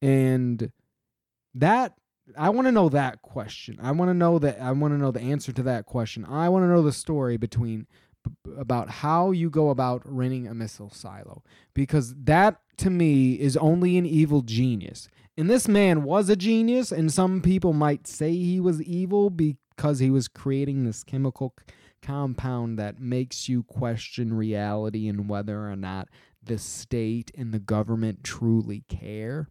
and 0.01 0.71
that 1.55 1.95
I 2.37 2.51
want 2.51 2.67
to 2.67 2.73
know 2.73 2.89
that 2.89 3.23
question. 3.23 3.79
I 3.81 3.93
want 3.93 4.11
to 4.11 4.15
know 4.15 4.39
that 4.39 4.61
I 4.61 4.73
want 4.73 4.95
to 4.95 4.99
know 4.99 5.11
the 5.11 5.21
answer 5.21 5.53
to 5.53 5.63
that 5.65 5.87
question. 5.87 6.25
I 6.25 6.49
want 6.49 6.65
to 6.65 6.69
know 6.69 6.83
the 6.83 6.93
story 6.93 7.37
between 7.37 7.87
about 8.59 8.89
how 8.89 9.31
you 9.31 9.51
go 9.51 9.71
about 9.71 10.03
renting 10.05 10.47
a 10.47 10.55
missile 10.55 10.91
silo 10.91 11.43
because 11.75 12.15
that 12.15 12.61
to 12.79 12.91
me 12.91 13.35
is 13.35 13.57
only 13.57 13.97
an 13.97 14.07
evil 14.07 14.43
genius. 14.43 15.09
And 15.37 15.51
this 15.51 15.69
man 15.69 16.03
was 16.03 16.29
a 16.29 16.37
genius 16.37 16.93
and 16.93 17.13
some 17.13 17.43
people 17.43 17.73
might 17.73 18.07
say 18.07 18.33
he 18.33 18.61
was 18.61 18.83
evil 18.83 19.31
because 19.31 19.99
he 19.99 20.11
was 20.11 20.29
creating 20.29 20.85
this 20.85 21.05
chemical 21.05 21.55
c- 21.59 21.75
compound 22.03 22.79
that 22.79 23.01
makes 23.01 23.49
you 23.49 23.63
question 23.63 24.35
reality 24.35 25.09
and 25.09 25.29
whether 25.29 25.71
or 25.71 25.77
not 25.77 26.09
the 26.43 26.59
state 26.59 27.31
and 27.37 27.53
the 27.53 27.59
government 27.59 28.25
truly 28.25 28.85
care. 28.89 29.49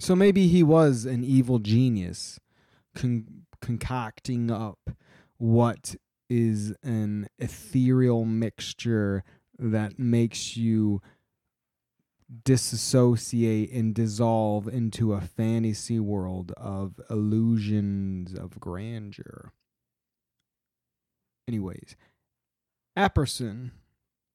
So 0.00 0.14
maybe 0.14 0.46
he 0.46 0.62
was 0.62 1.04
an 1.04 1.24
evil 1.24 1.58
genius 1.58 2.38
con- 2.94 3.46
concocting 3.60 4.50
up 4.50 4.78
what 5.38 5.96
is 6.28 6.74
an 6.82 7.28
ethereal 7.38 8.24
mixture 8.24 9.24
that 9.58 9.98
makes 9.98 10.56
you 10.56 11.00
disassociate 12.44 13.72
and 13.72 13.94
dissolve 13.94 14.68
into 14.68 15.14
a 15.14 15.20
fantasy 15.20 15.98
world 15.98 16.52
of 16.56 17.00
illusions 17.08 18.34
of 18.34 18.60
grandeur. 18.60 19.52
Anyways, 21.46 21.96
Apperson 22.96 23.70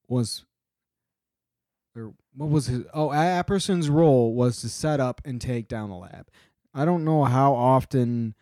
was 0.08 0.46
or 1.96 2.14
what 2.34 2.50
was 2.50 2.68
his 2.68 2.86
oh 2.94 3.10
Apperson's 3.10 3.90
role 3.90 4.34
was 4.34 4.62
to 4.62 4.70
set 4.70 5.00
up 5.00 5.22
and 5.24 5.40
take 5.40 5.68
down 5.68 5.90
the 5.90 5.96
lab. 5.96 6.30
I 6.74 6.86
don't 6.86 7.06
know 7.06 7.26
how 7.26 7.54
often 7.54 8.34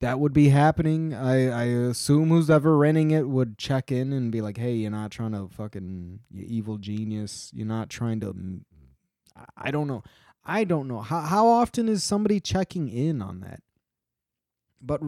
that 0.00 0.18
would 0.18 0.32
be 0.32 0.48
happening. 0.48 1.14
I, 1.14 1.48
I 1.48 1.64
assume 1.64 2.30
who's 2.30 2.48
ever 2.48 2.76
renting 2.76 3.10
it 3.10 3.28
would 3.28 3.58
check 3.58 3.92
in 3.92 4.12
and 4.12 4.32
be 4.32 4.40
like, 4.40 4.56
"Hey, 4.56 4.74
you're 4.74 4.90
not 4.90 5.10
trying 5.10 5.32
to 5.32 5.48
fucking 5.48 6.20
you 6.30 6.44
evil 6.48 6.78
genius. 6.78 7.50
You're 7.54 7.66
not 7.66 7.90
trying 7.90 8.20
to." 8.20 8.34
I- 9.56 9.70
don't 9.70 9.86
know. 9.86 10.02
I 10.44 10.64
don't 10.64 10.88
know 10.88 11.00
how 11.00 11.20
how 11.20 11.46
often 11.46 11.88
is 11.88 12.02
somebody 12.02 12.40
checking 12.40 12.88
in 12.88 13.20
on 13.22 13.40
that. 13.40 13.62
But 14.80 15.02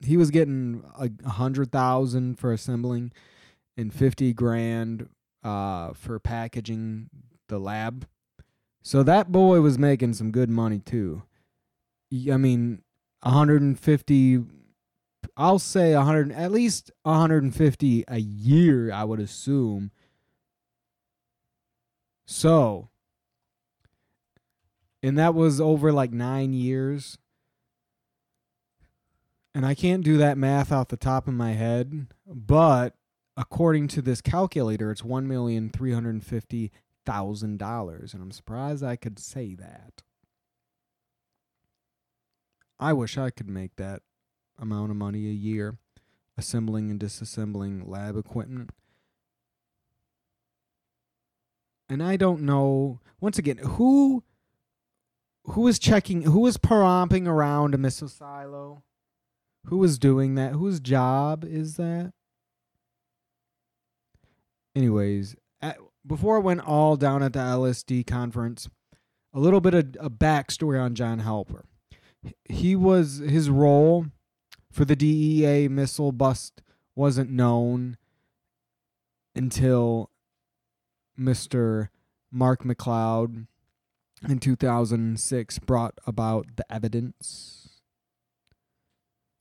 he 0.00 0.16
was 0.16 0.30
getting 0.30 0.82
a 0.98 1.28
hundred 1.28 1.70
thousand 1.70 2.38
for 2.38 2.52
assembling 2.52 3.12
and 3.76 3.92
fifty 3.92 4.32
grand 4.32 5.08
uh, 5.44 5.92
for 5.92 6.18
packaging 6.18 7.10
the 7.48 7.58
lab. 7.58 8.06
So 8.82 9.02
that 9.02 9.30
boy 9.30 9.60
was 9.60 9.78
making 9.78 10.14
some 10.14 10.30
good 10.30 10.48
money 10.48 10.78
too. 10.78 11.22
I 12.32 12.38
mean, 12.38 12.82
150 13.22 14.44
I'll 15.36 15.58
say 15.58 15.94
100 15.94 16.32
at 16.32 16.52
least 16.52 16.90
150 17.02 18.04
a 18.08 18.18
year 18.18 18.92
I 18.92 19.04
would 19.04 19.20
assume. 19.20 19.90
So, 22.26 22.90
and 25.02 25.18
that 25.18 25.34
was 25.34 25.60
over 25.60 25.92
like 25.92 26.12
9 26.12 26.52
years. 26.52 27.18
And 29.52 29.66
I 29.66 29.74
can't 29.74 30.04
do 30.04 30.16
that 30.18 30.38
math 30.38 30.70
off 30.70 30.88
the 30.88 30.96
top 30.96 31.26
of 31.26 31.34
my 31.34 31.52
head, 31.52 32.06
but 32.24 32.94
according 33.36 33.88
to 33.88 34.02
this 34.02 34.20
calculator, 34.20 34.90
it's 34.90 35.02
one 35.02 35.26
million 35.26 35.70
three 35.70 35.92
hundred 35.92 36.22
fifty 36.22 36.70
thousand 37.04 37.58
dollars, 37.58 38.14
and 38.14 38.22
I'm 38.22 38.30
surprised 38.30 38.84
I 38.84 38.96
could 38.96 39.18
say 39.18 39.54
that. 39.56 40.02
I 42.80 42.92
wish 42.92 43.16
I 43.18 43.30
could 43.30 43.48
make 43.48 43.76
that 43.76 44.02
amount 44.58 44.90
of 44.90 44.96
money 44.96 45.26
a 45.26 45.32
year, 45.32 45.78
assembling 46.36 46.90
and 46.90 46.98
disassembling 46.98 47.86
lab 47.86 48.16
equipment. 48.16 48.70
And 51.88 52.02
I 52.02 52.16
don't 52.16 52.42
know. 52.42 53.00
Once 53.20 53.38
again, 53.38 53.58
who 53.58 54.24
who 55.44 55.68
is 55.68 55.78
checking? 55.78 56.22
Who 56.22 56.46
is 56.46 56.56
paromping 56.56 57.26
around 57.26 57.74
a 57.74 57.78
missile 57.78 58.08
silo? 58.08 58.82
Who 59.66 59.84
is 59.84 59.98
doing 59.98 60.34
that? 60.36 60.52
Whose 60.52 60.80
job 60.80 61.44
is 61.44 61.76
that? 61.76 62.12
anyways, 64.74 65.36
at, 65.60 65.78
before 66.06 66.36
I 66.36 66.40
went 66.40 66.60
all 66.60 66.96
down 66.96 67.22
at 67.22 67.32
the 67.32 67.40
LSD 67.40 68.06
conference, 68.06 68.68
a 69.32 69.40
little 69.40 69.60
bit 69.60 69.74
of 69.74 69.96
a 70.00 70.10
backstory 70.10 70.80
on 70.80 70.94
John 70.94 71.20
Halper. 71.20 71.64
He 72.44 72.76
was 72.76 73.18
his 73.18 73.48
role 73.50 74.06
for 74.70 74.84
the 74.84 74.96
DEA 74.96 75.68
missile 75.68 76.12
bust 76.12 76.62
wasn't 76.94 77.30
known 77.30 77.96
until 79.34 80.10
Mr. 81.18 81.88
Mark 82.30 82.62
McCloud 82.62 83.46
in 84.28 84.38
2006 84.38 85.58
brought 85.60 85.98
about 86.06 86.56
the 86.56 86.72
evidence. 86.72 87.80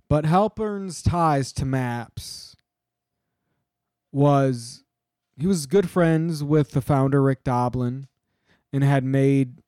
But 0.07 0.25
Halpern's 0.25 1.01
ties 1.03 1.51
to 1.53 1.65
MAPS 1.65 2.55
was 4.11 4.83
he 5.37 5.45
was 5.45 5.67
good 5.67 5.89
friends 5.89 6.43
with 6.43 6.71
the 6.71 6.81
founder 6.81 7.21
Rick 7.21 7.43
Doblin 7.43 8.07
and 8.73 8.83
had 8.83 9.03
made 9.03 9.61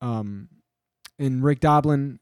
um 0.00 0.48
and 1.22 1.42
Rick 1.44 1.60
Doblin 1.60 2.18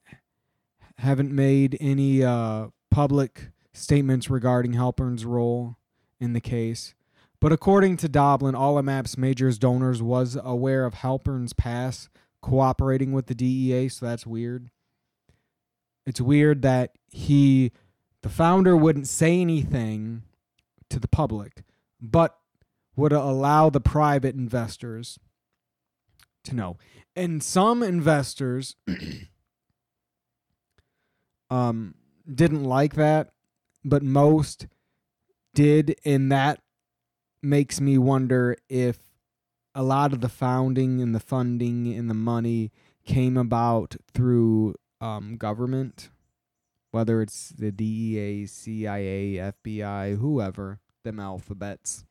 haven't 0.98 1.32
made 1.32 1.76
any 1.80 2.22
uh 2.22 2.68
public 2.90 3.50
statements 3.72 4.28
regarding 4.28 4.74
Halpern's 4.74 5.24
role 5.24 5.76
in 6.20 6.32
the 6.32 6.40
case. 6.40 6.94
But 7.40 7.52
according 7.52 7.96
to 7.98 8.08
Doblin, 8.08 8.54
all 8.54 8.76
of 8.76 8.84
MAP's 8.84 9.16
major 9.16 9.50
donors 9.52 10.02
was 10.02 10.36
aware 10.42 10.84
of 10.84 10.94
Halpern's 10.94 11.54
past 11.54 12.10
cooperating 12.42 13.12
with 13.12 13.26
the 13.26 13.34
DEA, 13.34 13.88
so 13.88 14.04
that's 14.04 14.26
weird. 14.26 14.70
It's 16.06 16.20
weird 16.20 16.62
that 16.62 16.92
he 17.08 17.72
the 18.22 18.28
founder 18.28 18.76
wouldn't 18.76 19.08
say 19.08 19.40
anything 19.40 20.24
to 20.90 20.98
the 20.98 21.08
public, 21.08 21.62
but 22.00 22.36
would 22.96 23.12
allow 23.12 23.70
the 23.70 23.80
private 23.80 24.34
investors 24.34 25.18
to 26.44 26.54
know. 26.54 26.76
And 27.16 27.42
some 27.42 27.82
investors 27.82 28.76
um 31.50 31.94
didn't 32.32 32.64
like 32.64 32.94
that, 32.94 33.30
but 33.84 34.02
most 34.02 34.66
did 35.54 35.96
and 36.04 36.30
that 36.30 36.60
makes 37.42 37.80
me 37.80 37.98
wonder 37.98 38.56
if 38.68 38.98
a 39.74 39.82
lot 39.82 40.12
of 40.12 40.20
the 40.20 40.28
founding 40.28 41.00
and 41.00 41.14
the 41.14 41.20
funding 41.20 41.92
and 41.92 42.10
the 42.10 42.14
money 42.14 42.72
came 43.04 43.36
about 43.36 43.96
through 44.12 44.74
um, 45.00 45.36
government, 45.36 46.10
whether 46.90 47.22
it's 47.22 47.50
the 47.50 47.70
DEA, 47.70 48.46
CIA, 48.46 49.36
FBI, 49.36 50.18
whoever, 50.18 50.80
them 51.04 51.18
alphabets. 51.18 52.04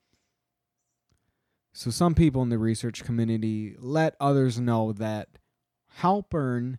So 1.80 1.92
some 1.92 2.14
people 2.14 2.42
in 2.42 2.50
the 2.50 2.58
research 2.58 3.06
community 3.06 3.74
let 3.80 4.18
others 4.20 4.60
know 4.60 4.92
that 4.92 5.30
Halpern 6.02 6.78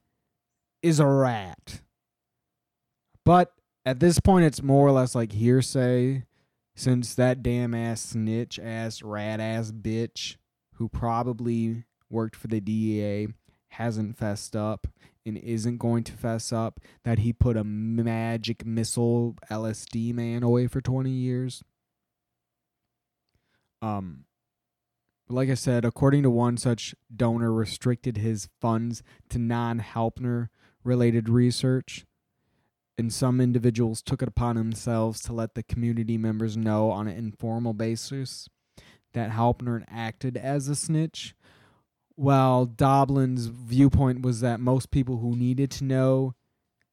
is 0.83 1.01
a 1.01 1.07
rat. 1.07 1.81
But 3.25 3.55
at 3.87 4.01
this 4.01 4.21
point, 4.21 4.45
it's 4.45 4.63
more 4.63 4.87
or 4.87 4.93
less 4.93 5.15
like 5.15 5.33
hearsay, 5.33 6.25
since 6.77 7.15
that 7.15 7.43
damn 7.43 7.73
ass 7.73 8.03
snitch 8.03 8.59
ass 8.59 9.01
rat 9.01 9.41
ass 9.41 9.73
bitch 9.73 10.37
who 10.75 10.91
probably 10.91 11.85
worked 12.11 12.37
for 12.37 12.49
the 12.49 12.61
DEA 12.61 13.29
hasn't 13.69 14.19
fessed 14.19 14.55
up 14.55 14.87
and 15.25 15.39
isn't 15.39 15.79
going 15.79 16.05
to 16.05 16.13
fess 16.13 16.53
up 16.53 16.79
that 17.05 17.21
he 17.21 17.33
put 17.33 17.57
a 17.57 17.65
magic 17.65 18.67
missile 18.67 19.35
LSD 19.51 20.13
man 20.13 20.43
away 20.43 20.67
for 20.67 20.83
20 20.83 21.09
years. 21.09 21.65
Um 23.81 24.27
like 25.31 25.49
I 25.49 25.55
said, 25.55 25.85
according 25.85 26.23
to 26.25 26.31
one 26.31 26.57
such 26.57 26.95
donor 27.15 27.53
restricted 27.53 28.19
his 28.19 28.49
funds 28.61 29.03
to 29.29 29.39
non-Halpner 29.39 30.49
related 30.83 31.29
research 31.29 32.05
and 33.01 33.13
some 33.13 33.41
individuals 33.41 34.03
took 34.03 34.21
it 34.21 34.29
upon 34.29 34.57
themselves 34.57 35.21
to 35.23 35.33
let 35.33 35.55
the 35.55 35.63
community 35.63 36.19
members 36.19 36.55
know 36.55 36.91
on 36.91 37.09
an 37.09 37.17
informal 37.17 37.73
basis 37.73 38.47
that 39.15 39.31
Halpner 39.31 39.85
acted 39.89 40.37
as 40.37 40.69
a 40.69 40.77
snitch, 40.77 41.35
while 42.15 42.67
Doblin's 42.67 43.47
viewpoint 43.47 44.21
was 44.21 44.41
that 44.41 44.61
most 44.61 44.91
people 44.91 45.17
who 45.17 45.35
needed 45.35 45.71
to 45.73 45.85
know 45.85 46.35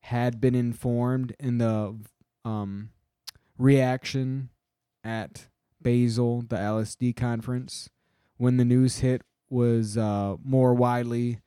had 0.04 0.40
been 0.40 0.56
informed 0.56 1.36
in 1.42 1.58
the 1.58 1.98
um, 2.46 2.92
reaction 3.58 4.50
at 5.04 5.48
Basel, 5.82 6.42
the 6.48 6.56
LSD 6.56 7.18
conference, 7.18 7.90
when 8.38 8.58
the 8.58 8.66
news 8.66 9.00
hit 9.00 9.24
was 9.50 9.98
uh, 9.98 10.36
more 10.44 10.74
widely 10.74 11.40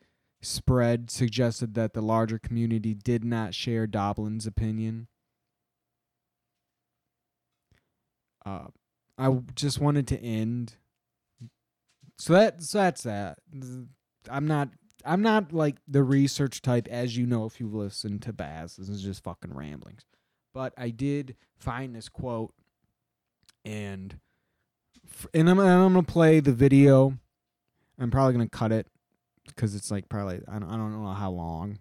spread, 0.43 1.11
suggested 1.11 1.75
that 1.75 1.93
the 1.93 2.01
larger 2.01 2.39
community 2.39 2.95
did 2.95 3.25
not 3.25 3.55
share 3.55 3.87
Doblin's 3.87 4.47
opinion. 4.47 5.09
Uh, 8.45 8.67
I 9.19 9.39
just 9.55 9.81
wanted 9.81 10.07
to 10.09 10.19
end. 10.19 10.77
So 12.19 12.33
that 12.33 12.63
so 12.63 12.79
that's 12.79 13.03
that. 13.03 13.39
I'm 14.29 14.47
not 14.47 14.71
I'm 15.05 15.23
not 15.23 15.53
like 15.53 15.77
the 15.87 16.03
research 16.03 16.63
type, 16.63 16.89
as 16.89 17.17
you 17.17 17.27
know 17.27 17.45
if 17.45 17.61
you've 17.61 17.75
listened 17.75 18.23
to 18.23 18.33
Baz. 18.33 18.77
This 18.77 18.89
is 18.89 19.03
just 19.03 19.25
fucking 19.25 19.55
ramblings. 19.55 20.05
But 20.53 20.73
I 20.77 20.91
did 20.91 21.37
find 21.59 21.95
this 21.95 22.09
quote, 22.09 22.53
and 23.65 24.19
and 25.35 25.49
I'm, 25.49 25.59
I'm 25.59 25.93
gonna 25.93 26.03
play 26.03 26.41
the 26.41 26.53
video. 26.53 27.19
I'm 27.99 28.11
probably 28.11 28.33
gonna 28.33 28.49
cut 28.49 28.73
it 28.73 28.87
because 29.47 29.75
it's 29.75 29.91
like 29.91 30.09
probably 30.09 30.41
I 30.49 30.59
don't, 30.59 30.71
I 30.71 30.77
don't 30.77 31.03
know 31.03 31.11
how 31.11 31.31
long, 31.31 31.79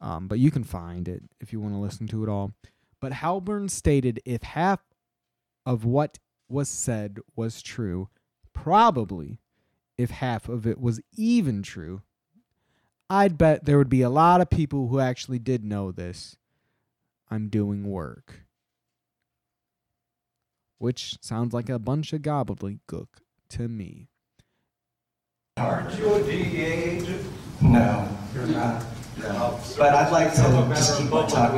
um, 0.00 0.28
but 0.28 0.38
you 0.38 0.50
can 0.50 0.64
find 0.64 1.08
it 1.08 1.22
if 1.40 1.52
you 1.52 1.60
want 1.60 1.74
to 1.74 1.78
listen 1.78 2.06
to 2.08 2.22
it 2.22 2.28
all. 2.28 2.52
But 3.00 3.12
Halpern 3.12 3.70
stated 3.70 4.20
if 4.24 4.42
half 4.42 4.80
of 5.66 5.84
what 5.84 6.18
was 6.48 6.68
said 6.68 7.18
was 7.34 7.62
true, 7.62 8.08
probably 8.52 9.38
if 9.98 10.10
half 10.10 10.48
of 10.48 10.66
it 10.66 10.80
was 10.80 11.00
even 11.16 11.62
true, 11.62 12.02
I'd 13.10 13.36
bet 13.36 13.64
there 13.64 13.78
would 13.78 13.88
be 13.88 14.02
a 14.02 14.10
lot 14.10 14.40
of 14.40 14.50
people 14.50 14.88
who 14.88 15.00
actually 15.00 15.38
did 15.38 15.64
know 15.64 15.92
this. 15.92 16.36
I'm 17.30 17.48
doing 17.48 17.84
work. 17.84 18.41
Which 20.82 21.16
sounds 21.20 21.54
like 21.54 21.68
a 21.68 21.78
bunch 21.78 22.12
of 22.12 22.22
gobbledygook 22.22 23.06
to 23.50 23.68
me. 23.68 24.08
Aren't 25.56 25.96
you 25.96 26.12
a 26.12 26.22
DEA 26.24 26.64
agent? 26.64 27.24
No, 27.60 28.08
you're 28.34 28.48
not. 28.48 28.84
No. 29.16 29.60
But 29.78 29.94
I'd 29.94 30.10
like 30.10 30.34
to 30.34 30.42
just 30.74 30.98
keep 30.98 31.08
my 31.08 31.24
talk. 31.26 31.52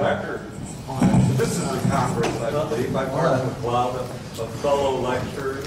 This 1.39 1.57
is 1.57 1.63
a 1.63 1.89
conference, 1.89 2.39
I 2.39 2.51
believe. 2.51 2.95
I've 2.95 3.15
worked 3.15 3.47
with 3.47 3.65
a 3.65 3.67
lot 3.67 3.97
of 3.97 4.41
of 4.41 4.55
fellow 4.61 5.01
lecturers. 5.01 5.67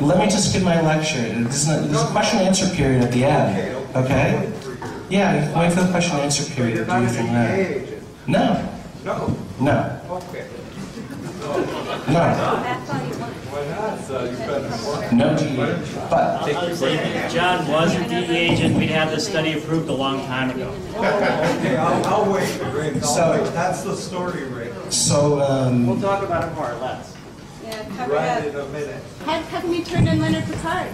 Let 0.00 0.18
me 0.18 0.24
just 0.24 0.52
give 0.52 0.64
my 0.64 0.80
lecture. 0.80 1.22
This 1.44 1.62
is 1.62 1.68
a, 1.68 1.86
there's 1.86 2.02
a 2.02 2.06
question 2.06 2.40
and 2.40 2.48
answer 2.48 2.68
period 2.74 3.04
at 3.04 3.12
the 3.12 3.22
end. 3.22 3.86
Okay? 3.94 4.52
Yeah, 5.08 5.46
you 5.46 5.52
can 5.52 5.60
wait 5.60 5.72
for 5.72 5.84
the 5.84 5.90
question 5.92 6.16
and 6.16 6.22
answer 6.22 6.52
period. 6.52 6.88
Do 6.88 7.02
you 7.02 7.06
think 7.06 7.30
that? 7.30 8.02
No. 8.26 8.68
No. 9.04 9.36
No. 9.60 10.00
Okay. 10.10 10.48
No. 11.42 12.22
Why 13.50 13.64
not? 13.68 14.10
Uh, 14.10 14.24
you've 14.24 14.38
been 14.38 14.86
working. 14.86 15.18
No 15.18 15.36
DEA. 15.36 16.06
But 16.08 16.42
I 16.54 16.64
would 16.64 16.76
say 16.76 16.94
if 16.96 17.32
John 17.32 17.66
was 17.68 17.94
a 17.94 18.08
DE 18.08 18.36
agent, 18.36 18.76
we'd 18.76 18.90
have 18.90 19.10
this 19.10 19.26
study 19.28 19.52
approved 19.58 19.88
a 19.88 19.92
long 19.92 20.24
time 20.26 20.50
ago. 20.50 20.70
Okay, 20.94 21.76
I'll, 21.76 22.04
I'll 22.06 22.32
wait, 22.32 22.60
Rick. 22.72 22.96
I'll 22.96 23.02
So- 23.02 23.42
wait. 23.42 23.52
That's 23.52 23.82
the 23.82 23.96
story, 23.96 24.44
Rick. 24.44 24.72
so 24.90 25.40
um, 25.42 25.86
We'll 25.86 26.00
talk 26.00 26.22
about 26.22 26.48
it 26.50 26.54
more 26.54 26.70
or 26.72 26.76
less. 26.76 27.14
Yeah, 27.64 27.84
cover 27.96 28.14
Right 28.14 28.44
it 28.44 28.54
in 28.54 28.60
up. 28.60 28.68
a 28.68 28.72
minute. 28.72 29.02
How, 29.24 29.40
how 29.42 29.60
come 29.60 29.72
you 29.74 29.84
turned 29.84 30.08
in 30.08 30.20
Leonard 30.20 30.44
Picard? 30.44 30.88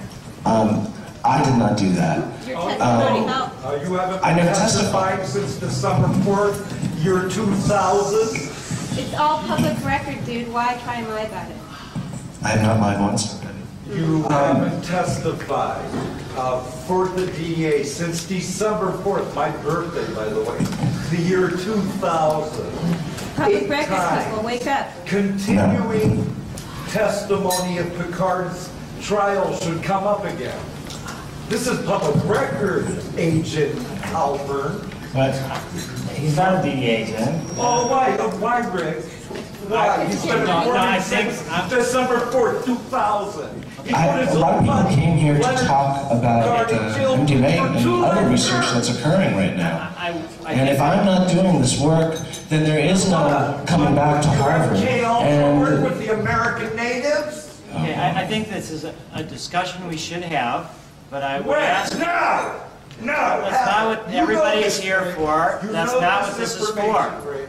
um, 0.47 0.93
I 1.25 1.45
did 1.45 1.57
not 1.59 1.77
do 1.77 1.93
that. 1.95 2.47
Your 2.47 2.59
Um, 2.59 2.69
testimony 2.79 3.27
helped. 3.27 3.65
Uh, 3.65 3.75
you 3.83 3.93
haven't 3.95 4.25
I 4.25 4.35
been 4.35 4.47
never 4.47 4.57
testified 4.59 5.27
since 5.27 5.57
December 5.57 6.09
4th, 6.25 7.05
year 7.05 7.29
2000? 7.29 8.48
It's 8.99 9.15
all 9.15 9.39
public 9.45 9.83
record, 9.85 10.25
dude. 10.27 10.53
Why 10.53 10.77
try 10.83 10.97
and 10.97 11.09
lie 11.09 11.21
about 11.23 11.49
it? 11.51 11.57
I 12.43 12.49
have 12.49 12.63
not 12.63 12.81
lied 12.81 13.01
once. 13.01 13.41
You 13.89 14.25
haven't 14.25 14.83
testified 14.85 15.89
uh, 16.37 16.61
for 16.61 17.07
the 17.09 17.27
DA 17.33 17.85
since 17.85 18.27
December 18.27 18.91
4th, 18.99 19.33
my 19.37 19.51
birthday, 19.59 20.13
by 20.15 20.29
the 20.29 20.41
way, 20.43 20.59
the 21.17 21.23
year 21.23 21.49
2000. 21.51 22.73
Public 23.37 23.63
Eight 23.63 23.71
record, 23.71 23.95
times. 23.95 24.25
people, 24.27 24.43
wake 24.43 24.67
up. 24.67 25.07
Continuing 25.07 26.35
testimony 26.89 27.79
of 27.79 27.87
Picard's 27.95 28.71
trial 29.01 29.57
should 29.59 29.83
come 29.83 30.09
up 30.09 30.25
again. 30.25 30.59
This 31.49 31.67
is 31.67 31.81
public 31.87 32.23
record, 32.25 32.87
Agent 33.17 33.79
Halpern. 34.03 34.93
But 35.15 35.35
he's 36.19 36.37
not 36.37 36.59
a 36.59 36.63
DE 36.63 36.85
agent. 36.87 37.43
Oh, 37.57 37.87
why, 37.91 38.11
uh, 38.17 38.29
why, 38.39 38.61
Rick? 38.73 39.05
Why? 39.69 40.07
He's 40.07 40.25
been 40.25 40.45
No, 40.47 40.65
no, 40.65 40.77
I 40.77 40.99
think 40.99 41.31
since 41.31 41.49
I'm- 41.51 41.69
December 41.69 42.19
4th, 42.33 42.65
2000. 42.65 43.65
He 43.85 43.95
I, 43.95 44.09
put 44.19 44.27
his 44.27 44.35
a 44.35 44.39
lot 44.39 44.55
of 44.55 44.65
people 44.65 45.03
came 45.03 45.17
here 45.17 45.37
to 45.37 45.43
talk 45.43 46.11
about 46.11 46.71
uh, 46.71 46.95
MDMA 46.95 47.77
and 47.77 48.05
other 48.05 48.29
research 48.29 48.65
that's 48.73 48.89
occurring 48.91 49.35
right 49.37 49.57
now. 49.57 49.93
I, 49.97 50.09
I 50.45 50.53
And 50.53 50.69
if 50.69 50.81
I'm 50.81 51.07
not 51.07 51.31
doing 51.31 51.61
this 51.61 51.81
work, 51.81 52.19
then 52.49 52.65
there 52.65 52.79
is 52.79 53.11
no 53.11 53.63
coming 53.67 53.95
back 53.95 54.23
to 54.23 54.29
Harvard. 54.29 54.77
And 54.79 55.05
also 55.07 55.59
work 55.59 55.85
with 55.91 56.07
the 56.07 56.19
American 56.19 56.75
natives? 56.77 57.61
Okay, 57.75 57.95
I, 57.95 58.23
I 58.23 58.27
think 58.27 58.49
this 58.49 58.71
is 58.71 58.85
a, 58.85 58.95
a 59.15 59.23
discussion 59.23 59.87
we 59.87 59.97
should 59.97 60.23
have, 60.23 60.75
but 61.11 61.23
I 61.23 61.39
would 61.41 61.49
When? 61.49 61.61
ask. 61.63 61.99
Now! 61.99 62.68
Now! 63.01 63.41
That's 63.41 63.67
not 63.67 63.87
what 63.87 64.13
You 64.13 64.19
everybody 64.19 64.61
is 64.61 64.81
here 64.81 65.03
Rick. 65.05 65.17
for. 65.17 65.61
You 65.63 65.73
That's 65.73 65.93
know 65.93 66.01
not 66.01 66.23
what 66.25 66.37
this 66.37 66.57
is 66.61 66.71
for. 66.71 67.23
Rick. 67.31 67.49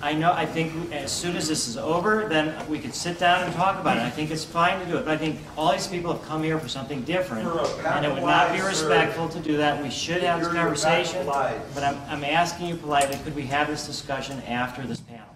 I 0.00 0.12
know, 0.12 0.32
I 0.32 0.46
think 0.46 0.92
as 0.92 1.10
soon 1.10 1.34
as 1.36 1.48
this 1.48 1.66
is 1.66 1.76
over, 1.76 2.28
then 2.28 2.54
we 2.68 2.78
could 2.78 2.94
sit 2.94 3.18
down 3.18 3.42
and 3.42 3.52
talk 3.54 3.80
about 3.80 3.96
it. 3.96 4.02
I 4.04 4.10
think 4.10 4.30
it's 4.30 4.44
fine 4.44 4.78
to 4.78 4.86
do 4.86 4.96
it, 4.96 5.04
but 5.04 5.12
I 5.12 5.16
think 5.16 5.40
all 5.56 5.72
these 5.72 5.88
people 5.88 6.12
have 6.12 6.22
come 6.24 6.44
here 6.44 6.56
for 6.60 6.68
something 6.68 7.02
different. 7.02 7.42
You're 7.42 7.58
And 7.84 8.06
it 8.06 8.12
would 8.12 8.22
not 8.22 8.52
be 8.52 8.58
pack 8.58 8.62
sir. 8.62 8.68
respectful 8.68 9.28
to 9.30 9.40
do 9.40 9.56
that. 9.56 9.82
We 9.82 9.90
should 9.90 10.22
have 10.22 10.38
this 10.38 10.48
a 10.50 10.52
conversation. 10.54 11.26
But 11.26 11.82
I'm, 11.82 11.96
I'm 12.08 12.22
asking 12.22 12.68
you 12.68 12.76
politely, 12.76 13.18
could 13.24 13.34
we 13.34 13.42
have 13.46 13.66
this 13.66 13.86
discussion 13.86 14.40
after 14.42 14.86
this 14.86 15.00
panel? 15.00 15.26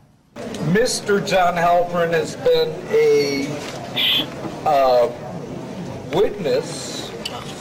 Mr. 0.73 1.27
John 1.27 1.55
Halpern 1.57 2.13
has 2.13 2.37
been 2.37 2.73
a 2.91 3.49
uh, 4.65 5.11
witness 6.15 7.02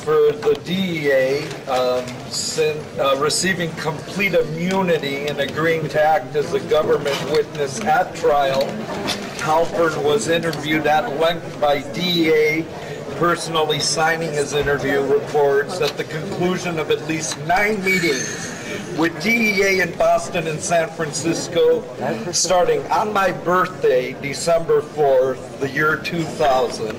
for 0.04 0.32
the 0.32 0.60
DEA 0.66 1.48
um, 1.68 2.06
sin- 2.32 2.84
uh, 3.00 3.16
receiving 3.18 3.72
complete 3.74 4.34
immunity 4.34 5.28
and 5.28 5.40
agreeing 5.40 5.88
to 5.90 6.02
act 6.02 6.36
as 6.36 6.54
a 6.54 6.60
government 6.62 7.18
witness 7.32 7.80
at 7.82 8.16
trial. 8.16 8.64
Halpern 9.42 10.04
was 10.04 10.28
interviewed 10.28 10.88
at 10.88 11.20
length 11.20 11.60
by 11.62 11.82
DEA, 11.94 12.66
personally 13.18 13.80
signing 13.80 14.32
his 14.34 14.54
interview 14.54 15.02
reports 15.02 15.82
at 15.82 15.96
the 15.98 16.04
conclusion 16.06 16.80
of 16.80 16.90
at 16.90 17.08
least 17.08 17.38
nine 17.46 17.84
meetings 17.84 18.48
with 18.98 19.22
DEA 19.22 19.82
in 19.82 19.96
Boston 19.98 20.48
and 20.48 20.60
San 20.60 20.90
Francisco, 20.90 21.84
starting 22.32 22.82
on 22.92 23.14
my 23.14 23.32
birthday, 23.32 24.14
December 24.22 24.82
4th, 24.82 25.60
the 25.60 25.70
year 25.70 25.98
2000, 25.98 26.98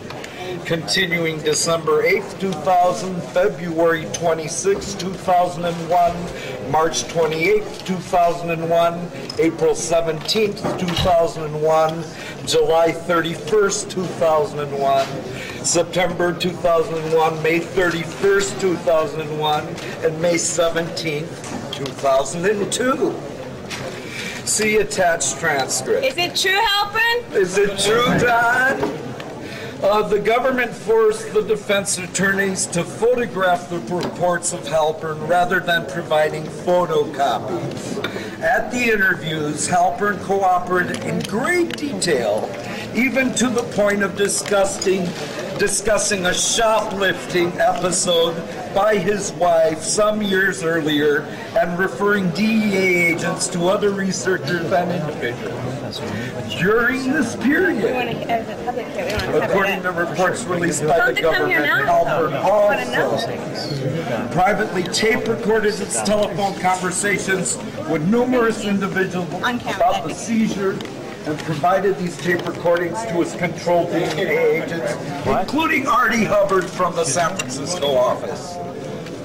continuing 0.65 1.39
December 1.41 2.03
8th, 2.05 2.41
2000, 2.41 3.21
February 3.33 4.05
26th, 4.07 4.99
2001, 4.99 6.71
March 6.71 7.05
28th, 7.05 7.85
2001, 7.87 9.11
April 9.39 9.75
17th, 9.75 10.79
2001, 10.79 12.05
July 12.47 12.89
31st, 12.91 13.91
2001, 13.91 15.07
September 15.65 16.33
2001, 16.33 17.43
May 17.43 17.61
31st, 17.61 18.61
2001, 18.61 19.67
and 20.05 20.23
May 20.23 20.35
17th, 20.35 21.73
2002. 21.73 23.15
See 24.47 24.77
attached 24.79 25.39
transcript. 25.39 26.05
Is 26.05 26.17
it 26.19 26.37
true, 26.37 26.59
Halpern? 26.59 27.33
Is 27.33 27.59
it 27.59 27.79
true, 27.79 28.05
Don? 28.19 29.12
Uh, 29.83 30.01
the 30.01 30.19
government 30.21 30.73
forced 30.73 31.35
the 31.35 31.43
defense 31.43 31.99
attorneys 31.99 32.67
to 32.67 32.85
photograph 32.85 33.69
the 33.69 33.79
reports 33.81 34.53
of 34.53 34.61
Halpern 34.61 35.29
rather 35.29 35.59
than 35.59 35.85
providing 35.87 36.45
photocopies. 36.45 37.99
At 38.41 38.71
the 38.71 38.79
interviews, 38.79 39.67
Halpern 39.67 40.23
cooperated 40.23 41.03
in 41.03 41.19
great 41.23 41.77
detail, 41.77 42.49
even 42.95 43.35
to 43.35 43.49
the 43.49 43.65
point 43.75 44.05
of 44.05 44.17
discussing, 44.17 45.05
discussing 45.59 46.27
a 46.27 46.35
shoplifting 46.35 47.51
episode 47.61 48.37
by 48.73 48.97
his 48.97 49.33
wife 49.33 49.83
some 49.83 50.23
years 50.23 50.63
earlier 50.63 51.23
and 51.59 51.77
referring 51.77 52.31
DEA 52.31 53.15
agents 53.15 53.49
to 53.49 53.67
other 53.67 53.91
researchers 53.91 54.71
and 54.71 54.93
individuals. 54.93 55.72
During 56.59 57.13
this 57.13 57.37
period, 57.37 57.85
We 57.85 57.93
want 57.93 58.11
to, 58.11 58.31
as 58.31 58.49
a 58.49 58.65
public 58.65 58.87
here, 58.89 59.05
we 59.05 59.11
don't 59.11 59.21
want 59.21 59.33
to 59.33 59.41
cover 59.41 59.53
According 59.53 59.83
to 59.83 59.91
reports 59.93 60.45
released 60.45 60.87
by 60.87 61.13
the 61.13 61.13
them 61.13 61.17
to 61.17 61.23
come 61.23 61.49
here 61.49 61.67
government, 61.67 61.87
now. 61.87 62.05
Halpern 62.05 62.45
all 62.45 62.69
What 62.69 62.79
a 62.79 64.29
privately 64.33 64.85
tape 64.85 65.29
recorded 65.29 65.79
its 65.81 66.01
telephone 66.03 66.59
conversations 66.61 67.59
with 67.91 68.09
numerous 68.09 68.65
individuals 68.65 69.29
about 69.33 70.09
the 70.09 70.15
seizure 70.15 70.79
and 71.27 71.39
provided 71.41 71.99
these 71.99 72.17
tape 72.17 72.47
recordings 72.47 73.01
to 73.03 73.13
his 73.15 73.35
control 73.35 73.85
DEA 73.87 74.63
agents, 74.63 74.95
including 75.27 75.87
Artie 75.87 76.25
Hubbard 76.25 76.65
from 76.65 76.97
the 76.97 77.05
San 77.05 77.37
Francisco 77.37 77.95
office. 77.95 78.57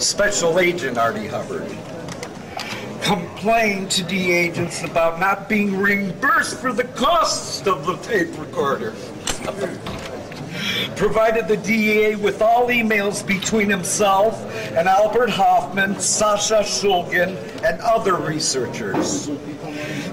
Special 0.03 0.60
Agent 0.60 0.97
Artie 0.97 1.27
Hubbard 1.27 1.75
complained 3.08 3.89
to 3.89 4.04
the 4.04 4.32
agents 4.34 4.84
about 4.84 5.17
not 5.17 5.48
being 5.48 5.78
reimbursed 5.78 6.58
for 6.58 6.74
the 6.74 6.84
costs 6.84 7.65
of 7.65 7.86
the 7.86 7.96
tape 7.98 8.38
recorder. 8.38 8.93
Provided 10.98 11.48
the 11.48 11.56
DEA 11.56 12.17
with 12.17 12.41
all 12.41 12.67
emails 12.67 13.26
between 13.26 13.70
himself 13.70 14.43
and 14.74 14.89
Albert 14.89 15.30
Hofmann, 15.30 15.98
Sasha 16.02 16.60
Shulgin, 16.63 17.38
and 17.63 17.80
other 17.80 18.15
researchers. 18.15 19.28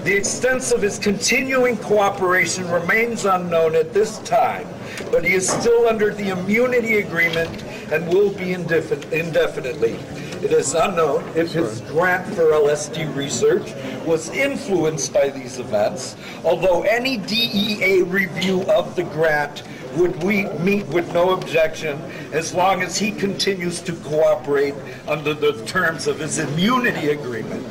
The 0.05 0.15
extent 0.15 0.71
of 0.71 0.81
his 0.81 0.97
continuing 0.97 1.75
cooperation 1.77 2.69
remains 2.69 3.25
unknown 3.25 3.75
at 3.75 3.93
this 3.93 4.19
time, 4.19 4.67
but 5.11 5.25
he 5.25 5.33
is 5.33 5.49
still 5.49 5.87
under 5.89 6.13
the 6.13 6.29
immunity 6.29 6.99
agreement 6.99 7.61
and 7.91 8.07
will 8.07 8.31
be 8.31 8.53
indefin- 8.53 9.11
indefinitely. 9.11 9.99
It 10.45 10.51
is 10.51 10.75
unknown 10.75 11.27
if 11.35 11.53
his 11.53 11.81
grant 11.81 12.27
for 12.35 12.43
LSD 12.43 13.15
research 13.15 13.73
was 14.05 14.29
influenced 14.29 15.11
by 15.11 15.29
these 15.29 15.57
events, 15.57 16.15
although 16.43 16.83
any 16.83 17.17
DEA 17.17 18.03
review 18.03 18.61
of 18.69 18.95
the 18.95 19.05
grant 19.05 19.63
would 19.95 20.23
we 20.23 20.43
meet 20.59 20.85
with 20.85 21.11
no 21.15 21.31
objection 21.31 21.99
as 22.31 22.53
long 22.53 22.83
as 22.83 22.95
he 22.95 23.11
continues 23.11 23.81
to 23.81 23.93
cooperate 23.93 24.75
under 25.07 25.33
the 25.33 25.65
terms 25.65 26.05
of 26.05 26.19
his 26.19 26.37
immunity 26.37 27.09
agreement. 27.09 27.65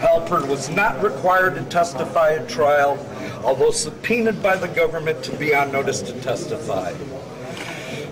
Halpern 0.00 0.48
was 0.48 0.68
not 0.68 1.02
required 1.02 1.54
to 1.54 1.62
testify 1.62 2.34
at 2.34 2.46
trial, 2.46 2.98
although 3.42 3.70
subpoenaed 3.70 4.42
by 4.42 4.54
the 4.54 4.68
government 4.68 5.24
to 5.24 5.36
be 5.38 5.54
on 5.54 5.72
notice 5.72 6.02
to 6.02 6.12
testify. 6.20 6.92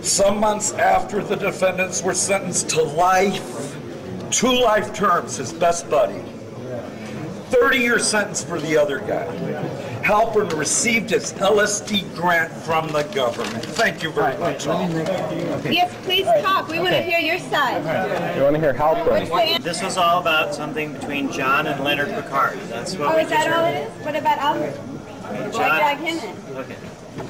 Some 0.00 0.38
months 0.38 0.72
after 0.72 1.22
the 1.22 1.36
defendants 1.36 2.02
were 2.02 2.14
sentenced 2.14 2.70
to 2.70 2.82
life, 2.82 3.73
two 4.34 4.52
life 4.60 4.92
terms, 4.92 5.36
his 5.36 5.52
best 5.52 5.88
buddy, 5.88 6.20
30 7.50 7.78
year 7.78 7.98
sentence 7.98 8.42
for 8.42 8.58
the 8.60 8.76
other 8.76 8.98
guy. 8.98 9.26
Halpern 10.04 10.52
received 10.58 11.10
his 11.10 11.32
LSD 11.34 12.14
grant 12.14 12.52
from 12.52 12.88
the 12.88 13.04
government. 13.14 13.64
Thank 13.64 14.02
you 14.02 14.10
very 14.10 14.36
much. 14.38 14.66
all. 14.66 14.86
Yes, 14.90 15.94
please 16.04 16.26
talk. 16.42 16.68
We 16.68 16.78
want 16.78 16.90
to 16.90 17.00
hear 17.02 17.20
your 17.20 17.38
side. 17.38 17.78
You 18.36 18.42
want 18.42 18.54
to 18.56 18.60
hear 18.60 18.74
Halpern? 18.74 19.62
This 19.62 19.82
was 19.82 19.96
all 19.96 20.20
about 20.20 20.54
something 20.54 20.92
between 20.92 21.30
John 21.32 21.66
and 21.68 21.82
Leonard 21.82 22.08
Picard. 22.08 22.58
That's 22.68 22.96
what 22.96 23.12
Oh, 23.12 23.16
we 23.16 23.22
is 23.22 23.30
that 23.30 23.50
all 23.50 23.64
heard. 23.64 23.76
it 23.76 23.88
is? 23.98 24.04
What 24.04 24.16
about 24.16 24.38
Albert? 24.38 24.70
Why 24.72 25.50
John- 25.52 25.78
drag 25.78 25.98
him 25.98 26.18
in? 26.18 26.56
Okay. 26.56 26.74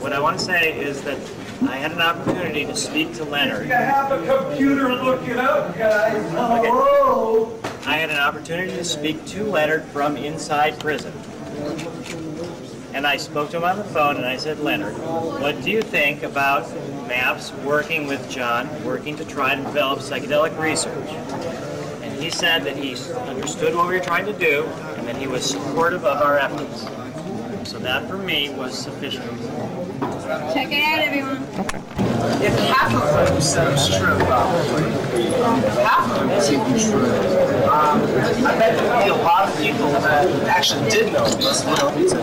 What 0.00 0.12
I 0.12 0.18
want 0.18 0.38
to 0.38 0.44
say 0.44 0.72
is 0.80 1.02
that 1.02 1.18
I 1.62 1.76
had 1.76 1.92
an 1.92 2.00
opportunity 2.00 2.64
to 2.66 2.76
speak 2.76 3.14
to 3.14 3.24
Leonard. 3.24 3.66
You 3.66 3.72
have 3.72 4.10
a 4.10 4.26
computer, 4.26 4.92
look 4.94 5.22
it 5.28 5.36
up, 5.36 5.76
guys. 5.76 6.30
Hello. 6.32 7.58
I 7.86 7.96
had 7.98 8.10
an 8.10 8.18
opportunity 8.18 8.72
to 8.72 8.84
speak 8.84 9.24
to 9.26 9.44
Leonard 9.44 9.84
from 9.84 10.16
inside 10.16 10.78
prison. 10.80 11.12
And 12.92 13.06
I 13.06 13.16
spoke 13.16 13.50
to 13.50 13.56
him 13.56 13.64
on 13.64 13.76
the 13.76 13.84
phone 13.84 14.16
and 14.16 14.26
I 14.26 14.36
said, 14.36 14.60
Leonard, 14.60 14.94
what 14.98 15.62
do 15.62 15.70
you 15.70 15.82
think 15.82 16.22
about 16.22 16.70
MAPS 17.08 17.52
working 17.64 18.06
with 18.06 18.30
John, 18.30 18.68
working 18.84 19.16
to 19.16 19.24
try 19.24 19.52
and 19.52 19.64
develop 19.64 20.00
psychedelic 20.00 20.58
research? 20.58 21.08
And 22.02 22.22
he 22.22 22.30
said 22.30 22.64
that 22.64 22.76
he 22.76 22.96
understood 23.28 23.74
what 23.74 23.88
we 23.88 23.94
were 23.94 24.04
trying 24.04 24.26
to 24.26 24.32
do 24.32 24.64
and 24.96 25.08
that 25.08 25.16
he 25.16 25.26
was 25.26 25.44
supportive 25.44 26.04
of 26.04 26.22
our 26.22 26.38
efforts. 26.38 26.84
So 27.64 27.78
that 27.78 28.06
for 28.08 28.18
me 28.18 28.50
was 28.50 28.76
sufficient. 28.76 29.24
Check 30.52 30.68
it 30.70 30.84
out, 30.84 30.98
everyone. 31.00 31.42
If 32.42 32.58
half 32.58 32.92
of 32.94 33.00
what 33.00 33.34
you 33.34 33.40
said 33.40 33.72
was 33.72 33.88
true, 33.88 34.18
probably, 34.26 34.82
half 35.82 36.10
of 36.10 36.30
it 36.30 36.36
isn't 36.36 36.90
true, 36.90 37.06
um, 37.64 38.02
I 38.44 38.58
bet 38.58 38.76
there'd 38.76 39.04
be 39.04 39.08
a 39.08 39.14
lot 39.14 39.33
of 39.48 39.56
people 39.60 39.88
that 39.88 40.26
actually 40.48 40.88
did 40.90 41.12
know 41.12 41.26
this, 41.26 41.64
but 41.64 41.78
don't 41.78 41.96
need 41.96 42.08
to 42.08 42.18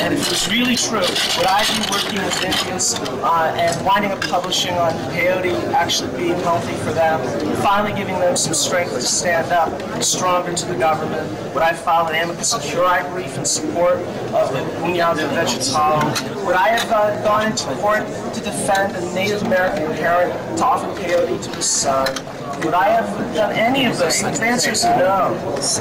And 0.00 0.14
if 0.14 0.26
it 0.26 0.30
was 0.30 0.48
really 0.50 0.76
true, 0.76 1.00
would 1.00 1.46
I 1.46 1.64
be 1.64 1.80
working 1.90 2.22
with 2.22 2.44
Indians 2.44 2.94
uh, 2.94 3.54
and 3.56 3.86
winding 3.86 4.12
up 4.12 4.20
publishing 4.22 4.74
on 4.74 4.92
peyote 5.12 5.54
actually 5.72 6.16
being 6.16 6.38
healthy 6.40 6.74
for 6.84 6.92
them, 6.92 7.20
finally 7.62 7.92
giving 7.92 8.18
them 8.18 8.36
some 8.36 8.54
strength 8.54 8.92
to 8.92 9.00
stand 9.00 9.52
up 9.52 9.70
stronger 10.02 10.54
to 10.54 10.66
the 10.66 10.76
government? 10.76 11.28
Would 11.54 11.62
I 11.62 11.72
file 11.72 12.08
an 12.08 12.14
amicus 12.14 12.54
curiae 12.70 13.08
brief 13.12 13.36
in 13.36 13.44
support 13.44 13.98
of 14.34 14.52
the 14.52 14.60
União 14.84 15.16
do 15.16 15.26
Vegetal? 15.28 16.44
Would 16.46 16.56
I 16.56 16.68
have 16.68 16.90
uh, 16.90 17.22
gone 17.22 17.46
into 17.46 17.64
court 17.76 18.06
to 18.34 18.40
defend 18.40 18.96
a 18.96 19.14
Native 19.14 19.42
American 19.42 19.92
parent 19.96 20.32
to 20.58 20.64
offer 20.64 20.86
peyote 21.00 21.42
to 21.42 21.50
his 21.56 21.66
son? 21.66 22.39
Would 22.64 22.74
I 22.74 22.88
have 22.88 23.34
done 23.34 23.52
any 23.52 23.86
of 23.86 23.98
those 23.98 24.20
things? 24.20 24.38
The 24.38 24.46
answer 24.46 24.70
is 24.72 24.84
no. 24.84 25.34
It's 25.56 25.78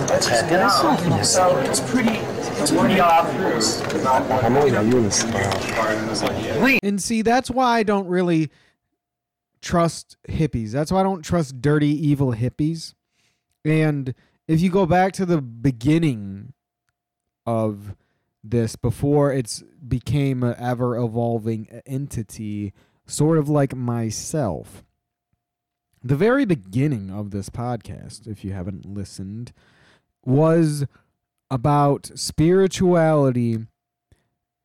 no. 0.49 1.21
So 1.23 1.57
it's 1.57 1.79
pretty, 1.79 2.17
it's 2.17 2.71
pretty 2.71 2.99
obvious. 2.99 3.81
I'm 4.05 4.55
only 4.55 4.89
you 4.89 5.01
this. 5.03 5.23
And 6.83 7.01
see, 7.01 7.21
that's 7.21 7.51
why 7.51 7.77
I 7.79 7.83
don't 7.83 8.07
really 8.07 8.49
trust 9.61 10.17
hippies. 10.27 10.71
That's 10.71 10.91
why 10.91 11.01
I 11.01 11.03
don't 11.03 11.21
trust 11.23 11.61
dirty, 11.61 11.89
evil 11.89 12.33
hippies. 12.33 12.93
And 13.65 14.13
if 14.47 14.61
you 14.61 14.69
go 14.69 14.85
back 14.85 15.13
to 15.13 15.25
the 15.25 15.41
beginning 15.41 16.53
of 17.45 17.95
this, 18.43 18.75
before 18.77 19.33
it's 19.33 19.63
became 19.85 20.43
an 20.43 20.55
ever 20.57 20.95
evolving 20.97 21.67
entity, 21.85 22.73
sort 23.05 23.37
of 23.37 23.49
like 23.49 23.75
myself, 23.75 24.85
the 26.03 26.15
very 26.15 26.45
beginning 26.45 27.09
of 27.09 27.31
this 27.31 27.49
podcast, 27.49 28.27
if 28.27 28.43
you 28.43 28.53
haven't 28.53 28.85
listened, 28.85 29.51
was 30.23 30.85
about 31.49 32.11
spirituality 32.15 33.59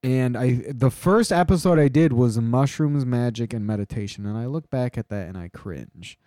and 0.04 0.36
I 0.36 0.62
the 0.68 0.90
first 0.90 1.32
episode 1.32 1.78
I 1.78 1.88
did 1.88 2.12
was 2.12 2.38
mushrooms, 2.38 3.06
magic, 3.06 3.54
and 3.54 3.66
meditation, 3.66 4.26
and 4.26 4.36
I 4.36 4.44
look 4.44 4.68
back 4.68 4.98
at 4.98 5.08
that 5.08 5.28
and 5.28 5.38
I 5.38 5.48
cringe. 5.48 6.18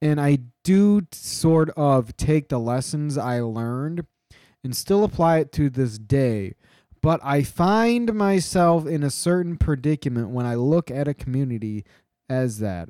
And 0.00 0.18
I 0.18 0.38
do 0.64 1.02
sort 1.12 1.68
of 1.76 2.16
take 2.16 2.48
the 2.48 2.58
lessons 2.58 3.18
I 3.18 3.40
learned 3.40 4.06
and 4.64 4.74
still 4.74 5.04
apply 5.04 5.38
it 5.40 5.52
to 5.52 5.68
this 5.68 5.98
day. 5.98 6.54
But 7.02 7.20
I 7.22 7.42
find 7.42 8.14
myself 8.14 8.86
in 8.86 9.02
a 9.02 9.10
certain 9.10 9.58
predicament 9.58 10.30
when 10.30 10.46
I 10.46 10.54
look 10.54 10.90
at 10.90 11.06
a 11.06 11.14
community 11.14 11.84
as 12.30 12.58
that. 12.60 12.88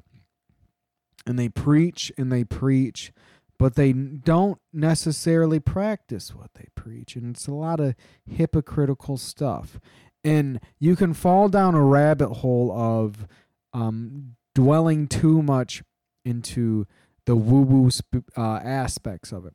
And 1.27 1.39
they 1.39 1.49
preach 1.49 2.13
and 2.17 2.31
they 2.31 2.45
preach, 2.45 3.13
but 3.59 3.75
they 3.75 3.93
don't 3.93 4.59
necessarily 4.73 5.59
practice 5.59 6.35
what 6.35 6.51
they 6.55 6.69
preach. 6.75 7.17
And 7.17 7.35
it's 7.35 7.49
a 7.49 7.53
lot 7.53 7.81
of 7.81 7.95
hypocritical 8.25 9.17
stuff 9.17 9.81
and 10.27 10.59
you 10.81 10.97
can 10.97 11.15
fall 11.15 11.49
down 11.49 11.77
a 11.77 11.83
rabbit 11.83 12.35
hole 12.35 12.73
of 12.73 13.29
um, 13.73 14.35
dwelling 14.57 15.07
too 15.07 15.41
much 15.41 15.85
into 16.25 16.85
the 17.27 17.37
woo 17.37 17.63
woo 17.63 17.91
sp- 17.95 18.27
uh, 18.37 18.57
aspects 18.57 19.31
of 19.31 19.47
it. 19.47 19.55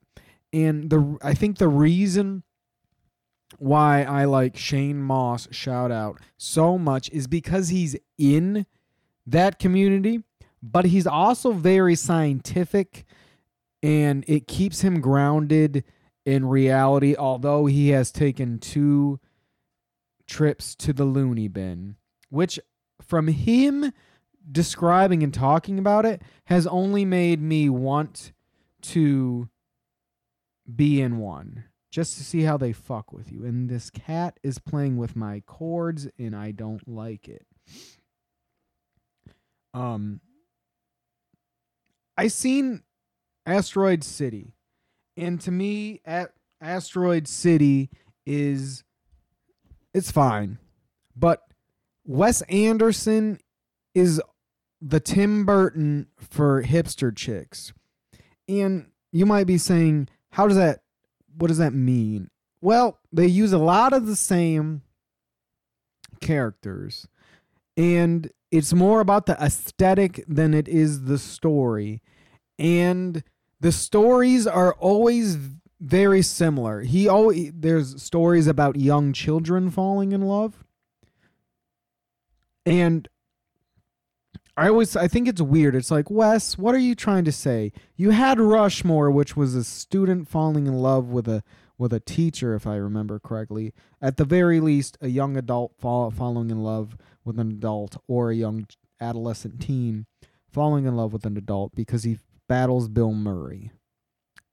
And 0.53 0.89
the 0.89 1.17
I 1.21 1.33
think 1.33 1.57
the 1.57 1.67
reason 1.67 2.43
why 3.57 4.03
I 4.03 4.23
like 4.23 4.55
Shane 4.55 5.01
Mauss 5.01 5.49
shout 5.51 5.91
out 5.91 6.21
so 6.37 6.77
much 6.77 7.09
is 7.09 7.27
because 7.27 7.67
he's 7.67 7.97
in 8.17 8.65
that 9.25 9.59
community, 9.59 10.23
but 10.61 10.85
he's 10.85 11.07
also 11.07 11.51
very 11.51 11.95
scientific 11.95 13.05
and 13.83 14.23
it 14.27 14.47
keeps 14.47 14.81
him 14.81 15.01
grounded 15.01 15.83
in 16.25 16.45
reality 16.45 17.15
although 17.17 17.65
he 17.65 17.89
has 17.89 18.11
taken 18.11 18.59
two 18.59 19.19
trips 20.31 20.75
to 20.75 20.93
the 20.93 21.03
loony 21.03 21.49
bin, 21.49 21.97
which 22.29 22.57
from 23.01 23.27
him 23.27 23.91
describing 24.49 25.21
and 25.23 25.33
talking 25.33 25.77
about 25.77 26.05
it 26.05 26.21
has 26.45 26.65
only 26.67 27.03
made 27.03 27.41
me 27.41 27.69
want 27.69 28.31
to 28.81 29.49
be 30.73 31.01
in 31.01 31.17
one 31.17 31.65
just 31.91 32.17
to 32.17 32.23
see 32.23 32.43
how 32.43 32.55
they 32.55 32.71
fuck 32.71 33.11
with 33.11 33.29
you. 33.29 33.43
And 33.45 33.69
this 33.69 33.89
cat 33.89 34.39
is 34.41 34.57
playing 34.57 34.95
with 34.95 35.17
my 35.17 35.41
cords 35.45 36.07
and 36.17 36.33
I 36.33 36.51
don't 36.51 36.87
like 36.87 37.27
it. 37.27 37.45
Um 39.73 40.21
I 42.17 42.27
seen 42.27 42.83
Asteroid 43.45 44.03
City. 44.03 44.55
And 45.17 45.39
to 45.41 45.51
me, 45.51 46.01
at 46.05 46.33
Asteroid 46.61 47.27
City 47.27 47.89
is 48.25 48.83
it's 49.93 50.11
fine. 50.11 50.57
But 51.15 51.41
Wes 52.05 52.41
Anderson 52.43 53.39
is 53.93 54.21
the 54.81 54.99
Tim 54.99 55.45
Burton 55.45 56.07
for 56.17 56.63
hipster 56.63 57.15
chicks. 57.15 57.73
And 58.47 58.87
you 59.11 59.25
might 59.25 59.47
be 59.47 59.57
saying, 59.57 60.09
how 60.31 60.47
does 60.47 60.57
that 60.57 60.81
what 61.37 61.47
does 61.47 61.57
that 61.57 61.73
mean? 61.73 62.29
Well, 62.61 62.99
they 63.11 63.27
use 63.27 63.53
a 63.53 63.57
lot 63.57 63.93
of 63.93 64.05
the 64.05 64.15
same 64.15 64.83
characters 66.19 67.07
and 67.75 68.31
it's 68.51 68.73
more 68.73 68.99
about 68.99 69.25
the 69.25 69.41
aesthetic 69.41 70.23
than 70.27 70.53
it 70.53 70.67
is 70.67 71.05
the 71.05 71.17
story. 71.17 72.01
And 72.59 73.23
the 73.59 73.71
stories 73.71 74.45
are 74.45 74.73
always 74.73 75.37
very 75.79 76.21
similar. 76.21 76.81
He 76.81 77.07
always 77.07 77.51
there's 77.55 78.01
stories 78.03 78.47
about 78.47 78.75
young 78.75 79.13
children 79.13 79.71
falling 79.71 80.11
in 80.11 80.21
love. 80.21 80.63
And 82.65 83.07
I 84.57 84.67
always 84.67 84.95
I 84.95 85.07
think 85.07 85.27
it's 85.27 85.41
weird. 85.41 85.75
It's 85.75 85.89
like, 85.89 86.11
Wes, 86.11 86.57
what 86.57 86.75
are 86.75 86.79
you 86.79 86.93
trying 86.93 87.25
to 87.25 87.31
say? 87.31 87.71
You 87.95 88.11
had 88.11 88.39
Rushmore, 88.39 89.09
which 89.09 89.35
was 89.35 89.55
a 89.55 89.63
student 89.63 90.27
falling 90.27 90.67
in 90.67 90.73
love 90.73 91.07
with 91.07 91.27
a 91.27 91.43
with 91.77 91.93
a 91.93 91.99
teacher, 91.99 92.53
if 92.53 92.67
I 92.67 92.75
remember 92.75 93.17
correctly. 93.17 93.73
At 93.99 94.17
the 94.17 94.25
very 94.25 94.59
least, 94.59 94.99
a 95.01 95.07
young 95.07 95.35
adult 95.35 95.73
fall, 95.79 96.11
falling 96.11 96.51
in 96.51 96.61
love 96.61 96.95
with 97.23 97.39
an 97.39 97.51
adult, 97.51 97.97
or 98.07 98.31
a 98.31 98.35
young 98.35 98.67
adolescent 98.99 99.61
teen 99.61 100.05
falling 100.49 100.85
in 100.85 100.95
love 100.95 101.13
with 101.13 101.25
an 101.25 101.37
adult 101.37 101.73
because 101.75 102.03
he 102.03 102.19
battles 102.47 102.87
Bill 102.89 103.13
Murray. 103.13 103.71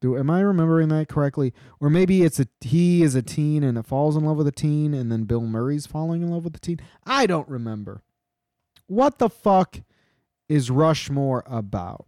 Do 0.01 0.17
am 0.17 0.31
I 0.31 0.41
remembering 0.41 0.89
that 0.91 1.09
correctly? 1.09 1.53
Or 1.81 1.91
maybe 1.91 2.23
it's 2.23 2.39
a 2.39 2.47
he 2.61 3.03
is 3.03 3.15
a 3.15 3.23
teen 3.23 3.65
and 3.65 3.77
it 3.77 3.87
falls 3.87 4.17
in 4.17 4.25
love 4.25 4.37
with 4.37 4.47
a 4.47 4.53
teen, 4.53 4.95
and 4.95 5.11
then 5.11 5.25
Bill 5.25 5.41
Murray's 5.41 5.87
falling 5.87 6.23
in 6.23 6.31
love 6.31 6.45
with 6.45 6.53
the 6.53 6.61
teen. 6.61 6.81
I 7.05 7.27
don't 7.27 7.49
remember. 7.49 8.03
What 8.87 9.19
the 9.19 9.29
fuck 9.29 9.81
is 10.49 10.71
Rushmore 10.71 11.45
about? 11.47 12.07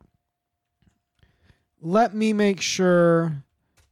Let 1.80 2.14
me 2.14 2.32
make 2.32 2.60
sure 2.60 3.44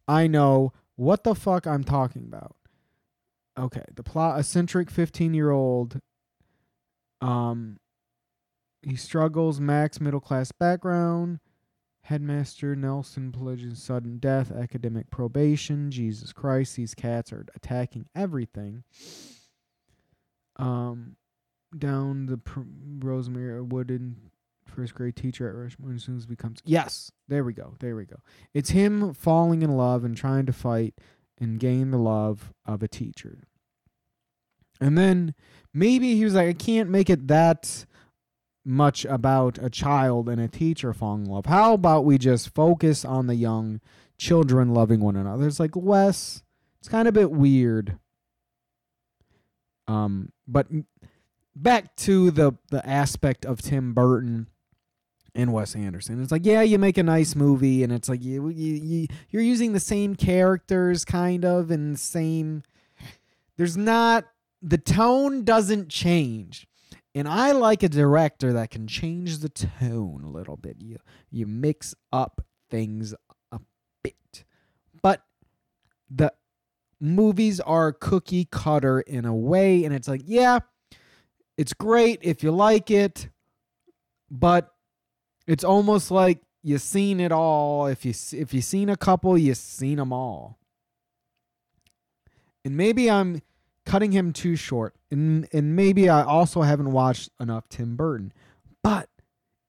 I 0.06 0.26
know 0.26 0.72
what 0.96 1.24
the 1.24 1.34
fuck 1.34 1.66
I'm 1.66 1.84
talking 1.84 2.22
about. 2.22 2.54
Okay, 3.58 3.84
the 3.94 4.02
plot 4.02 4.38
eccentric 4.38 4.90
15-year-old 4.90 6.00
um 7.20 7.78
he 8.82 8.94
struggles 8.96 9.60
max 9.60 10.00
middle 10.00 10.20
class 10.20 10.52
background 10.52 11.40
headmaster 12.02 12.74
Nelson 12.76 13.32
pledges 13.32 13.82
sudden 13.82 14.18
death 14.18 14.50
academic 14.52 15.10
probation 15.10 15.90
Jesus 15.90 16.32
Christ 16.32 16.76
these 16.76 16.94
cats 16.94 17.32
are 17.32 17.44
attacking 17.54 18.06
everything. 18.14 18.84
Um 20.56 21.16
down 21.76 22.26
the 22.26 22.38
pr- 22.38 22.60
Rosemary 23.00 23.60
Wooden 23.62 24.16
first 24.64 24.94
grade 24.94 25.16
teacher 25.16 25.48
at 25.48 25.54
Rushmore 25.54 25.92
as 25.92 26.04
soon 26.04 26.16
as 26.16 26.24
becomes 26.26 26.60
yes 26.64 27.10
there 27.26 27.44
we 27.44 27.52
go 27.52 27.74
there 27.80 27.96
we 27.96 28.06
go. 28.06 28.20
It's 28.54 28.70
him 28.70 29.12
falling 29.12 29.62
in 29.62 29.76
love 29.76 30.04
and 30.04 30.16
trying 30.16 30.46
to 30.46 30.52
fight 30.52 30.94
and 31.38 31.60
gain 31.60 31.90
the 31.90 31.98
love 31.98 32.52
of 32.64 32.82
a 32.82 32.88
teacher 32.88 33.44
and 34.80 34.96
then 34.96 35.34
maybe 35.72 36.14
he 36.14 36.24
was 36.24 36.34
like 36.34 36.48
I 36.48 36.52
can't 36.52 36.90
make 36.90 37.10
it 37.10 37.28
that 37.28 37.84
much 38.64 39.04
about 39.06 39.58
a 39.58 39.70
child 39.70 40.28
and 40.28 40.40
a 40.40 40.48
teacher 40.48 40.92
falling 40.92 41.26
in 41.26 41.30
love 41.30 41.46
how 41.46 41.74
about 41.74 42.04
we 42.04 42.18
just 42.18 42.54
focus 42.54 43.04
on 43.04 43.26
the 43.26 43.34
young 43.34 43.80
children 44.18 44.74
loving 44.74 45.00
one 45.00 45.16
another 45.16 45.46
it's 45.46 45.60
like 45.60 45.74
Wes 45.74 46.42
it's 46.80 46.88
kind 46.88 47.08
of 47.08 47.16
a 47.16 47.20
bit 47.20 47.30
weird 47.30 47.98
um 49.86 50.32
but 50.46 50.66
back 51.54 51.94
to 51.96 52.30
the 52.30 52.52
the 52.70 52.86
aspect 52.86 53.44
of 53.44 53.62
Tim 53.62 53.92
Burton 53.92 54.46
and 55.34 55.52
Wes 55.52 55.74
Anderson. 55.76 56.22
It's 56.22 56.32
like, 56.32 56.44
yeah, 56.44 56.62
you 56.62 56.78
make 56.78 56.98
a 56.98 57.02
nice 57.02 57.34
movie, 57.34 57.82
and 57.82 57.92
it's 57.92 58.08
like 58.08 58.22
you 58.22 58.48
you, 58.48 58.74
you 58.74 59.06
you're 59.30 59.42
using 59.42 59.72
the 59.72 59.80
same 59.80 60.14
characters, 60.14 61.04
kind 61.04 61.44
of, 61.44 61.70
and 61.70 61.98
same. 61.98 62.62
There's 63.56 63.76
not 63.76 64.24
the 64.62 64.78
tone 64.78 65.44
doesn't 65.44 65.88
change, 65.88 66.66
and 67.14 67.28
I 67.28 67.52
like 67.52 67.82
a 67.82 67.88
director 67.88 68.52
that 68.52 68.70
can 68.70 68.86
change 68.86 69.38
the 69.38 69.48
tone 69.48 70.22
a 70.24 70.30
little 70.30 70.56
bit. 70.56 70.76
You 70.80 70.98
you 71.30 71.46
mix 71.46 71.94
up 72.12 72.44
things 72.70 73.14
a 73.52 73.60
bit, 74.02 74.44
but 75.02 75.22
the 76.10 76.32
movies 77.00 77.60
are 77.60 77.92
cookie 77.92 78.46
cutter 78.50 79.00
in 79.00 79.24
a 79.24 79.34
way, 79.34 79.84
and 79.84 79.94
it's 79.94 80.08
like, 80.08 80.22
yeah, 80.24 80.60
it's 81.56 81.72
great 81.72 82.18
if 82.22 82.42
you 82.42 82.50
like 82.50 82.90
it, 82.90 83.28
but 84.30 84.74
it's 85.46 85.64
almost 85.64 86.10
like 86.10 86.40
you've 86.62 86.82
seen 86.82 87.20
it 87.20 87.32
all. 87.32 87.86
If 87.86 88.04
you 88.04 88.12
if 88.32 88.52
you've 88.52 88.64
seen 88.64 88.88
a 88.88 88.96
couple, 88.96 89.38
you've 89.38 89.56
seen 89.56 89.96
them 89.96 90.12
all. 90.12 90.58
And 92.64 92.76
maybe 92.76 93.10
I'm 93.10 93.40
cutting 93.88 94.12
him 94.12 94.32
too 94.32 94.54
short, 94.54 94.94
and 95.10 95.48
and 95.52 95.74
maybe 95.74 96.08
I 96.08 96.22
also 96.22 96.62
haven't 96.62 96.92
watched 96.92 97.30
enough 97.40 97.68
Tim 97.68 97.96
Burton. 97.96 98.32
But 98.84 99.08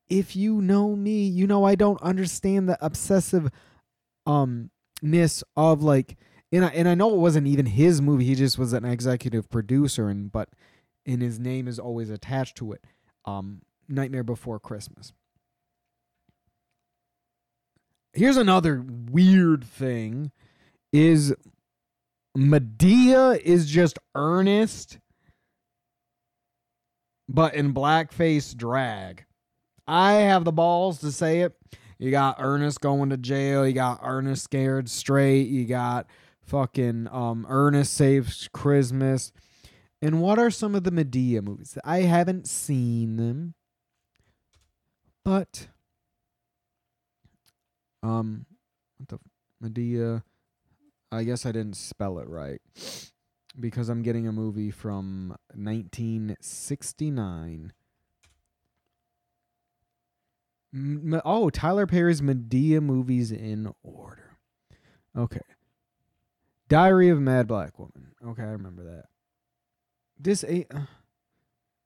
if 0.10 0.36
you 0.36 0.62
know 0.62 0.96
me, 0.96 1.26
you 1.26 1.48
know 1.48 1.64
I 1.64 1.76
don't 1.76 2.02
understand 2.02 2.68
the 2.68 2.78
obsessive 2.86 3.50
um 4.26 4.70
ness 5.02 5.44
of 5.56 5.82
like 5.82 6.18
and 6.52 6.66
I, 6.66 6.70
and 6.70 6.90
I 6.90 6.96
know 6.96 7.14
it 7.14 7.20
wasn't 7.20 7.48
even 7.48 7.66
his 7.66 8.02
movie. 8.02 8.26
He 8.26 8.36
just 8.36 8.58
was 8.58 8.74
an 8.74 8.84
executive 8.84 9.50
producer 9.50 10.10
and 10.10 10.32
but 10.32 10.50
and 11.06 11.22
his 11.22 11.40
name 11.40 11.68
is 11.68 11.80
always 11.80 12.10
attached 12.10 12.58
to 12.58 12.74
it. 12.74 12.84
Um 13.26 13.62
Nightmare 13.88 14.24
Before 14.24 14.60
Christmas. 14.60 15.14
Here's 18.14 18.38
another 18.38 18.84
weird 18.86 19.64
thing 19.64 20.32
is 20.92 21.34
Madea 22.40 23.40
is 23.40 23.70
just 23.70 24.00
earnest 24.16 25.00
but 27.28 27.54
in 27.54 27.74
blackface 27.74 28.56
drag. 28.56 29.26
I 29.88 30.14
have 30.14 30.46
the 30.46 30.52
balls 30.52 31.00
to 31.02 31.12
say 31.12 31.42
it. 31.42 31.56
You 32.00 32.12
got 32.12 32.38
Ernest 32.40 32.82
going 32.82 33.10
to 33.10 33.18
jail, 33.18 33.68
you 33.68 33.74
got 33.74 34.00
Ernest 34.04 34.44
scared 34.44 34.90
straight, 34.90 35.48
you 35.48 35.66
got 35.66 36.08
fucking 36.42 37.08
um 37.12 37.46
Ernest 37.50 37.94
saves 37.94 38.50
Christmas. 38.52 39.32
And 40.02 40.22
what 40.22 40.40
are 40.40 40.50
some 40.50 40.76
of 40.76 40.86
the 40.86 40.92
Madea 40.92 41.44
movies? 41.44 41.78
I 41.84 42.02
haven't 42.02 42.48
seen 42.48 43.18
them. 43.18 43.54
But 45.26 45.68
um 48.02 48.46
what 48.98 49.10
the 49.10 49.20
Madea 49.62 50.24
I 51.12 51.24
guess 51.24 51.44
I 51.46 51.52
didn't 51.52 51.76
spell 51.76 52.18
it 52.20 52.30
right 52.30 52.62
because 53.60 53.90
I'm 53.90 54.04
getting 54.04 54.26
a 54.28 54.32
movie 54.32 54.72
from 54.72 55.36
1969. 55.54 57.74
M- 60.72 61.22
oh, 61.26 61.50
Tyler 61.50 61.88
Perry's 61.88 62.22
Madea 62.22 62.80
movies 62.82 63.32
in 63.32 63.74
order. 63.82 64.38
Okay. 65.18 65.42
Diary 66.68 67.10
of 67.10 67.18
a 67.18 67.22
Mad 67.22 67.48
Black 67.48 67.80
Woman. 67.80 68.12
Okay, 68.24 68.44
I 68.44 68.52
remember 68.52 68.84
that. 68.84 69.06
This 70.20 70.44
a 70.44 70.68
uh, 70.74 70.82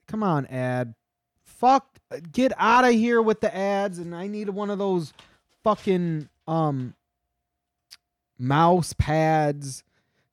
Come 0.07 0.23
on, 0.23 0.45
ad. 0.47 0.95
Fuck 1.45 1.99
get 2.31 2.51
out 2.57 2.83
of 2.83 2.91
here 2.91 3.21
with 3.21 3.39
the 3.41 3.55
ads 3.55 3.99
and 3.99 4.15
I 4.15 4.27
need 4.27 4.49
one 4.49 4.69
of 4.69 4.77
those 4.77 5.13
fucking 5.63 6.29
um 6.47 6.93
mouse 8.37 8.93
pads. 8.93 9.83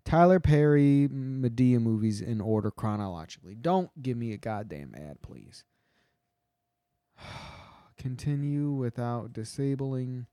Tyler 0.04 0.40
Perry 0.40 1.08
Madea 1.08 1.80
movies 1.80 2.20
in 2.20 2.40
order 2.40 2.70
chronologically. 2.70 3.54
Don't 3.54 3.90
give 4.02 4.16
me 4.16 4.32
a 4.32 4.38
goddamn 4.38 4.94
ad, 4.96 5.22
please. 5.22 5.64
Continue 7.98 8.70
without 8.70 9.32
disabling. 9.32 10.26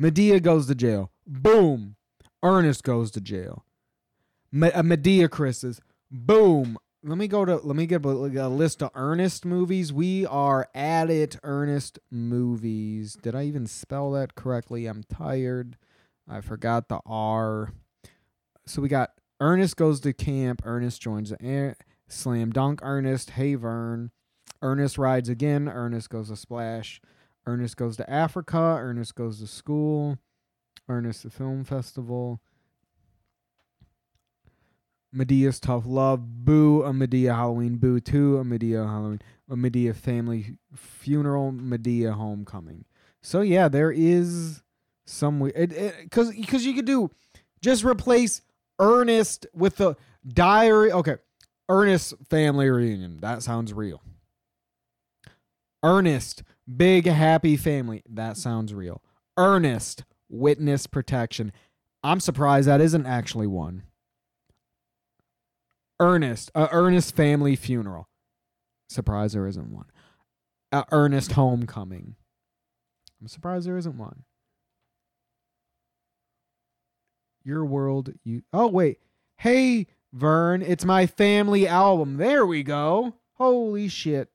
Madea 0.00 0.42
goes 0.42 0.66
to 0.66 0.74
jail. 0.74 1.10
Boom. 1.26 1.96
Ernest 2.42 2.82
goes 2.84 3.10
to 3.12 3.20
jail. 3.20 3.64
Uh, 4.52 4.82
Madea 4.82 5.30
Chris's. 5.30 5.80
Boom. 6.10 6.78
Let 7.04 7.18
me 7.18 7.26
go 7.26 7.44
to. 7.44 7.56
Let 7.56 7.76
me 7.76 7.86
get 7.86 8.04
a, 8.04 8.08
a 8.08 8.48
list 8.48 8.82
of 8.82 8.90
Ernest 8.94 9.44
movies. 9.44 9.92
We 9.92 10.24
are 10.26 10.68
at 10.74 11.10
it. 11.10 11.36
Ernest 11.42 11.98
movies. 12.10 13.14
Did 13.20 13.34
I 13.34 13.44
even 13.44 13.66
spell 13.66 14.12
that 14.12 14.34
correctly? 14.34 14.86
I'm 14.86 15.02
tired. 15.04 15.76
I 16.32 16.40
forgot 16.40 16.88
the 16.88 17.00
R. 17.04 17.72
So 18.66 18.80
we 18.80 18.88
got 18.88 19.10
Ernest 19.40 19.76
goes 19.76 20.00
to 20.00 20.12
camp. 20.12 20.62
Ernest 20.64 21.02
joins 21.02 21.30
the 21.30 21.42
air. 21.42 21.76
Slam 22.08 22.50
dunk. 22.50 22.80
Ernest. 22.82 23.30
Hey 23.30 23.54
Vern. 23.54 24.10
Ernest 24.62 24.96
rides 24.96 25.28
again. 25.28 25.68
Ernest 25.68 26.08
goes 26.08 26.28
to 26.28 26.36
Splash. 26.36 27.00
Ernest 27.46 27.76
goes 27.76 27.96
to 27.98 28.08
Africa. 28.08 28.78
Ernest 28.80 29.14
goes 29.14 29.40
to 29.40 29.46
school. 29.46 30.18
Ernest 30.88 31.22
the 31.24 31.30
film 31.30 31.64
festival. 31.64 32.40
Madea's 35.14 35.60
Tough 35.60 35.84
Love, 35.84 36.44
Boo, 36.44 36.82
a 36.82 36.90
Madea 36.90 37.34
Halloween, 37.34 37.76
Boo 37.76 38.00
2, 38.00 38.38
a 38.38 38.44
Madea 38.44 38.86
Halloween, 38.86 39.20
a 39.50 39.56
Madea 39.56 39.94
Family 39.94 40.56
Funeral, 40.74 41.52
Madea 41.52 42.14
Homecoming. 42.14 42.86
So 43.20 43.42
yeah, 43.42 43.68
there 43.68 43.92
is 43.92 44.62
some 45.12 45.50
cuz 46.10 46.32
cuz 46.46 46.64
you 46.64 46.74
could 46.74 46.84
do 46.86 47.10
just 47.60 47.84
replace 47.84 48.42
Ernest 48.78 49.46
with 49.54 49.76
the 49.76 49.96
diary. 50.26 50.92
Okay. 50.92 51.16
Ernest 51.68 52.14
family 52.28 52.68
reunion. 52.68 53.18
That 53.20 53.42
sounds 53.42 53.72
real. 53.72 54.02
Ernest 55.82 56.42
big 56.76 57.06
happy 57.06 57.56
family. 57.56 58.02
That 58.08 58.36
sounds 58.36 58.74
real. 58.74 59.02
Ernest 59.36 60.04
witness 60.28 60.86
protection. 60.86 61.52
I'm 62.02 62.20
surprised 62.20 62.68
that 62.68 62.80
isn't 62.80 63.06
actually 63.06 63.46
one. 63.46 63.84
Ernest, 66.00 66.50
a 66.54 66.68
Ernest 66.72 67.14
family 67.14 67.54
funeral. 67.54 68.08
Surprise 68.88 69.32
there 69.32 69.46
isn't 69.46 69.72
one. 69.72 69.86
A 70.72 70.84
Ernest 70.90 71.32
homecoming. 71.32 72.16
I'm 73.20 73.28
surprised 73.28 73.68
there 73.68 73.78
isn't 73.78 73.96
one. 73.96 74.24
Your 77.44 77.64
world, 77.64 78.12
you. 78.24 78.42
Oh 78.52 78.68
wait, 78.68 78.98
hey 79.38 79.86
Vern, 80.12 80.62
it's 80.62 80.84
my 80.84 81.06
family 81.06 81.66
album. 81.66 82.16
There 82.16 82.44
we 82.46 82.62
go. 82.62 83.14
Holy 83.34 83.88
shit. 83.88 84.30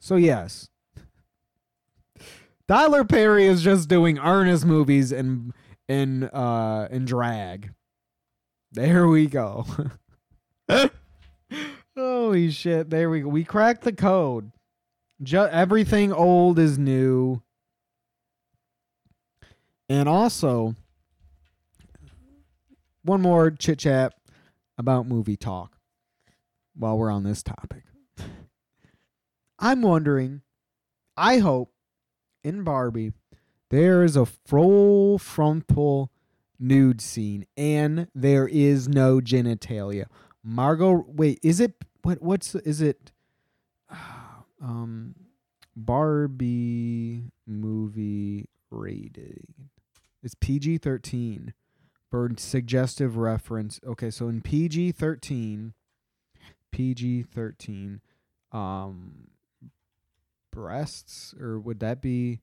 So 0.00 0.16
yes, 0.16 0.68
Tyler 2.68 3.04
Perry 3.04 3.46
is 3.46 3.62
just 3.62 3.88
doing 3.88 4.18
Ernest 4.18 4.64
movies 4.64 5.12
and 5.12 5.52
in 5.88 6.24
uh 6.24 6.88
in 6.90 7.04
drag. 7.04 7.72
There 8.72 9.08
we 9.08 9.26
go. 9.26 9.66
Holy 11.96 12.50
shit! 12.50 12.90
There 12.90 13.10
we 13.10 13.20
go. 13.22 13.28
We 13.28 13.44
cracked 13.44 13.82
the 13.82 13.92
code. 13.92 14.52
Ju- 15.22 15.48
everything 15.50 16.12
old 16.12 16.58
is 16.58 16.78
new. 16.78 17.42
And 19.88 20.08
also, 20.08 20.74
one 23.02 23.22
more 23.22 23.50
chit 23.50 23.78
chat 23.78 24.14
about 24.76 25.06
movie 25.06 25.36
talk 25.36 25.78
while 26.74 26.98
we're 26.98 27.10
on 27.10 27.24
this 27.24 27.42
topic. 27.42 27.84
I'm 29.58 29.82
wondering, 29.82 30.42
I 31.16 31.38
hope 31.38 31.72
in 32.44 32.64
Barbie 32.64 33.12
there 33.70 34.04
is 34.04 34.16
a 34.16 34.26
full 34.26 35.18
frontal 35.18 36.10
nude 36.58 37.00
scene 37.00 37.46
and 37.56 38.08
there 38.14 38.46
is 38.46 38.88
no 38.88 39.20
genitalia. 39.20 40.04
Margot, 40.44 41.04
wait, 41.08 41.38
is 41.42 41.60
it 41.60 41.74
what? 42.02 42.22
What's 42.22 42.54
is 42.54 42.80
it? 42.80 43.12
Um, 44.60 45.14
Barbie 45.76 47.30
movie 47.46 48.48
rating. 48.72 49.70
It's 50.22 50.34
PG 50.34 50.78
thirteen. 50.78 51.54
For 52.10 52.30
suggestive 52.38 53.18
reference. 53.18 53.80
Okay, 53.86 54.10
so 54.10 54.28
in 54.28 54.40
PG 54.40 54.92
thirteen, 54.92 55.74
PG 56.72 57.24
thirteen, 57.24 58.00
um, 58.50 59.28
breasts 60.50 61.34
or 61.38 61.58
would 61.58 61.80
that 61.80 62.00
be? 62.00 62.40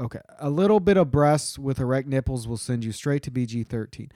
Okay, 0.00 0.20
a 0.38 0.48
little 0.48 0.80
bit 0.80 0.96
of 0.96 1.10
breasts 1.10 1.58
with 1.58 1.78
erect 1.78 2.08
nipples 2.08 2.48
will 2.48 2.56
send 2.56 2.84
you 2.84 2.92
straight 2.92 3.22
to 3.24 3.30
PG 3.30 3.64
thirteen. 3.64 4.10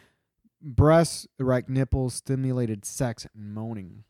Breasts, 0.62 1.26
erect 1.38 1.68
nipples, 1.68 2.14
stimulated 2.14 2.87
sex, 2.87 3.26
and 3.35 3.52
moaning. 3.52 4.05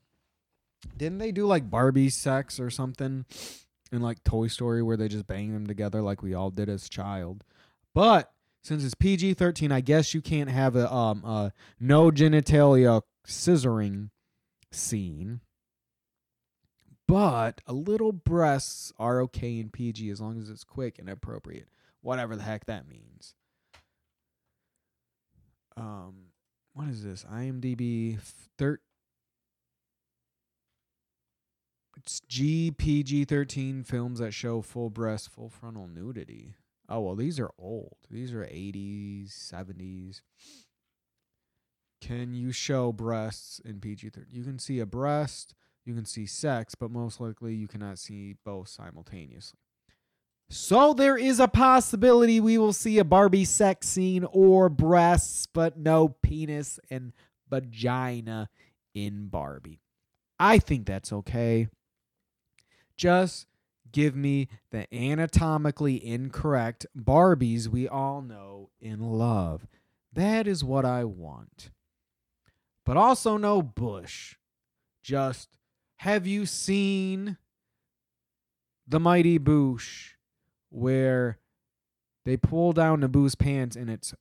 Didn't 0.97 1.18
they 1.18 1.33
do 1.33 1.47
like 1.47 1.68
Barbie 1.68 2.11
sex 2.11 2.61
or 2.61 2.71
something 2.71 3.25
in 3.90 4.03
like 4.03 4.23
Toy 4.23 4.47
Story 4.47 4.85
where 4.85 4.97
they 4.97 5.09
just 5.09 5.27
bang 5.27 5.53
them 5.53 5.66
together 5.66 6.01
like 6.01 6.23
we 6.23 6.33
all 6.33 6.51
did 6.51 6.68
as 6.68 6.88
child? 6.88 7.42
But 7.94 8.33
since 8.62 8.85
it's 8.85 8.94
PG 8.94 9.35
thirteen, 9.35 9.72
I 9.72 9.81
guess 9.81 10.14
you 10.14 10.20
can't 10.22 10.50
have 10.50 10.76
a 10.76 10.92
um 10.92 11.24
a 11.24 11.52
no 11.81 12.11
genitalia 12.11 13.02
scissoring 13.26 14.11
scene. 14.70 15.40
But 17.09 17.61
a 17.66 17.72
little 17.72 18.12
breasts 18.12 18.92
are 18.98 19.20
okay 19.22 19.59
in 19.59 19.68
PG 19.68 20.09
as 20.11 20.20
long 20.20 20.38
as 20.38 20.48
it's 20.48 20.64
quick 20.64 20.98
and 20.98 21.11
appropriate. 21.11 21.68
Whatever 22.00 22.37
the 22.37 22.42
heck 22.42 22.66
that 22.66 22.88
means. 22.88 23.35
Um 25.76 26.28
what 26.74 26.88
is 26.88 27.05
this? 27.05 27.24
IMDb 27.31 28.18
thir- 28.57 28.81
It's 31.98 32.20
GPG 32.28 33.28
13 33.28 33.85
films 33.85 34.18
that 34.20 34.33
show 34.33 34.62
full 34.62 34.88
breast, 34.88 35.28
full 35.28 35.50
frontal 35.50 35.87
nudity. 35.87 36.55
Oh, 36.92 37.00
well, 37.00 37.14
these 37.14 37.40
are 37.40 37.50
old. 37.59 37.96
These 38.11 38.35
are 38.35 38.44
80s, 38.44 39.31
70s. 39.31 40.20
Can 42.02 42.35
you 42.35 42.52
show 42.52 42.92
breasts 42.92 43.62
in 43.64 43.81
PG 43.81 44.11
13? 44.11 44.26
You 44.31 44.44
can 44.44 44.59
see 44.59 44.78
a 44.78 44.85
breast, 44.85 45.55
you 45.87 45.94
can 45.94 46.05
see 46.05 46.26
sex, 46.26 46.74
but 46.74 46.90
most 46.90 47.18
likely 47.18 47.55
you 47.55 47.66
cannot 47.66 47.98
see 47.98 48.37
both 48.44 48.68
simultaneously. 48.68 49.59
So 50.50 50.92
there 50.92 51.16
is 51.16 51.40
a 51.40 51.48
possibility 51.48 52.40
we 52.40 52.59
will 52.59 52.74
see 52.74 52.98
a 52.98 53.05
Barbie 53.05 53.46
sex 53.46 53.88
scene 53.88 54.26
or 54.31 54.68
breasts, 54.68 55.46
but 55.46 55.78
no 55.78 56.09
penis 56.09 56.78
and 56.90 57.14
vagina 57.48 58.50
in 58.94 59.28
Barbie. 59.28 59.81
I 60.38 60.59
think 60.59 60.85
that's 60.85 61.11
okay. 61.11 61.68
Just 62.98 63.46
give 63.92 64.16
me 64.16 64.48
the 64.70 64.92
anatomically 64.94 66.05
incorrect 66.05 66.87
Barbies 66.96 67.68
we 67.68 67.87
all 67.87 68.22
know 68.22 68.70
and 68.81 69.00
love. 69.02 69.66
That 70.12 70.46
is 70.46 70.64
what 70.64 70.85
I 70.85 71.05
want. 71.05 71.70
But 72.85 72.96
also 72.96 73.37
no 73.37 73.62
Bush. 73.62 74.37
Just 75.02 75.57
have 75.98 76.26
you 76.26 76.46
seen 76.46 77.37
the 78.87 79.00
Mighty 79.00 79.38
Boosh 79.38 80.11
where 80.70 81.38
they 82.24 82.37
pull 82.37 82.72
down 82.72 83.00
Naboo's 83.00 83.35
pants 83.35 83.76
and 83.76 83.90
it's 83.90 84.14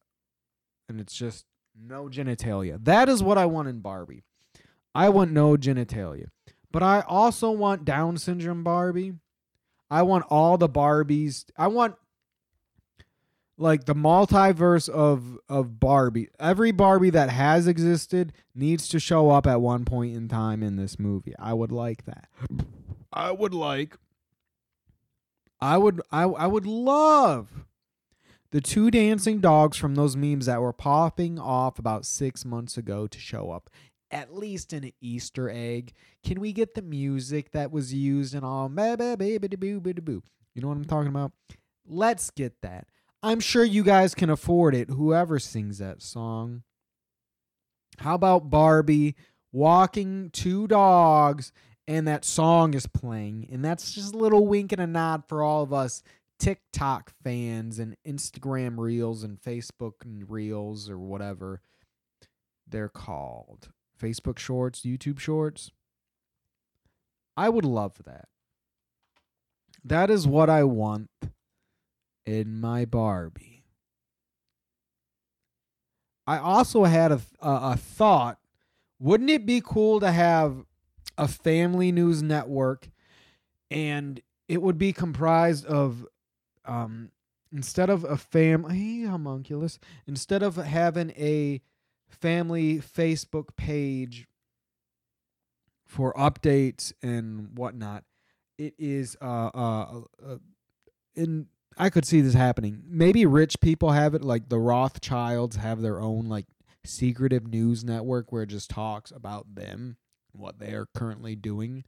and 0.90 1.00
it's 1.00 1.14
just 1.14 1.46
no 1.76 2.06
genitalia. 2.06 2.84
That 2.84 3.10
is 3.10 3.24
what 3.24 3.38
I 3.38 3.46
want 3.46 3.70
in 3.70 3.80
Barbie. 3.80 4.24
I 4.94 5.10
want 5.10 5.32
no 5.32 5.56
genitalia. 5.56 6.28
But 6.72 6.84
I 6.84 7.02
also 7.02 7.52
want 7.52 7.86
Down 7.86 8.18
syndrome 8.18 8.64
Barbie. 8.64 9.14
I 9.92 10.04
want 10.04 10.26
all 10.30 10.58
the 10.58 10.70
Barbies. 10.70 11.46
I 11.58 11.68
want 11.68 11.96
like 13.58 13.86
the 13.86 13.94
multiverse 13.94 14.88
of 14.88 15.38
of 15.50 15.80
Barbie. 15.82 16.30
Every 16.40 16.72
Barbie 16.72 17.10
that 17.10 17.30
has 17.30 17.68
existed 17.68 18.32
needs 18.56 18.88
to 18.88 19.00
show 19.00 19.30
up 19.30 19.46
at 19.46 19.60
one 19.60 19.84
point 19.84 20.16
in 20.16 20.30
time 20.30 20.64
in 20.64 20.78
this 20.78 20.98
movie. 20.98 21.36
I 21.38 21.54
would 21.54 21.74
like 21.74 22.06
that. 22.06 22.30
I 23.12 23.32
would 23.32 23.54
like 23.54 23.98
I 25.60 25.78
would 25.78 26.02
I 26.10 26.24
I 26.24 26.48
would 26.48 26.66
love 26.66 27.66
the 28.52 28.62
two 28.62 28.92
dancing 28.92 29.40
dogs 29.40 29.78
from 29.78 29.96
those 29.96 30.16
memes 30.16 30.46
that 30.46 30.62
were 30.62 30.74
popping 30.74 31.38
off 31.38 31.80
about 31.80 32.06
6 32.06 32.44
months 32.46 32.78
ago 32.78 33.08
to 33.08 33.20
show 33.20 33.52
up. 33.52 33.70
At 34.12 34.36
least 34.36 34.74
an 34.74 34.92
Easter 35.00 35.50
egg. 35.50 35.94
Can 36.24 36.40
we 36.42 36.52
get 36.52 36.74
the 36.74 36.82
music 36.82 37.52
that 37.52 37.72
was 37.72 37.94
used 37.94 38.36
in 38.36 38.44
all? 38.44 38.70
You 38.70 40.62
know 40.62 40.68
what 40.68 40.78
I'm 40.78 40.86
talking 40.86 41.08
about? 41.08 41.32
Let's 41.88 42.30
get 42.30 42.54
that. 42.62 42.88
I'm 43.24 43.40
sure 43.40 43.64
you 43.64 43.84
guys 43.84 44.16
can 44.16 44.30
afford 44.30 44.76
it, 44.76 44.90
whoever 44.90 45.40
sings 45.40 45.78
that 45.78 46.02
song. 46.02 46.64
How 48.00 48.16
about 48.16 48.50
Barbie 48.50 49.16
walking 49.52 50.32
two 50.32 50.68
dogs 50.68 51.52
and 51.88 52.08
that 52.08 52.26
song 52.26 52.74
is 52.74 52.88
playing? 52.88 53.48
And 53.52 53.64
that's 53.64 53.94
just 53.94 54.14
a 54.14 54.18
little 54.18 54.48
wink 54.48 54.72
and 54.72 54.82
a 54.82 54.88
nod 54.88 55.24
for 55.28 55.44
all 55.44 55.62
of 55.62 55.72
us 55.72 56.02
TikTok 56.40 57.14
fans 57.24 57.78
and 57.78 57.96
Instagram 58.08 58.80
reels 58.80 59.24
and 59.24 59.40
Facebook 59.40 59.94
reels 60.04 60.90
or 60.90 60.98
whatever 60.98 61.62
they're 62.68 62.90
called. 62.90 63.70
Facebook 64.02 64.40
shorts, 64.40 64.82
YouTube 64.82 65.20
shorts. 65.20 65.72
I 67.38 67.50
would 67.50 67.66
love 67.66 68.02
that. 68.06 68.28
That 69.84 70.10
is 70.10 70.28
what 70.28 70.50
I 70.50 70.64
want 70.64 71.10
in 72.26 72.60
my 72.60 72.86
Barbie. 72.86 73.64
I 76.28 76.38
also 76.38 76.84
had 76.84 77.12
a, 77.12 77.22
a, 77.42 77.50
a 77.74 77.78
thought. 77.78 78.40
Wouldn't 79.00 79.30
it 79.30 79.46
be 79.46 79.62
cool 79.64 80.00
to 80.00 80.12
have 80.12 80.66
a 81.18 81.28
family 81.28 81.92
news 81.92 82.22
network 82.22 82.90
and 83.70 84.22
it 84.48 84.62
would 84.62 84.78
be 84.78 84.94
comprised 84.94 85.66
of 85.66 86.06
um, 86.66 87.12
instead 87.52 87.90
of 87.90 88.04
a 88.04 88.18
fam 88.18 88.70
hey, 88.70 89.06
homunculus 89.06 89.80
instead 90.08 90.44
of 90.44 90.56
having 90.56 91.12
a 91.12 91.62
family 92.12 92.78
facebook 92.80 93.56
page 93.56 94.28
for 95.92 96.14
updates 96.14 96.94
and 97.04 97.50
whatnot. 97.58 98.06
It 98.58 98.74
is 98.80 99.18
uh 99.22 99.50
uh, 99.54 100.02
uh 100.26 100.38
in 101.16 101.48
i 101.78 101.90
could 101.90 102.06
see 102.06 102.22
this 102.22 102.34
happening. 102.34 102.82
Maybe 102.88 103.26
rich 103.26 103.60
people 103.60 103.92
have 103.92 104.16
it 104.16 104.24
like 104.24 104.48
the 104.48 104.60
rothschilds 104.60 105.58
have 105.58 105.82
their 105.82 106.00
own 106.00 106.26
like 106.28 106.46
secretive 106.86 107.46
news 107.46 107.84
network 107.84 108.32
where 108.32 108.44
it 108.44 108.50
just 108.50 108.70
talks 108.70 109.12
about 109.12 109.56
them 109.56 109.98
what 110.32 110.60
they 110.60 110.72
are 110.72 110.88
currently 110.96 111.36
doing. 111.36 111.84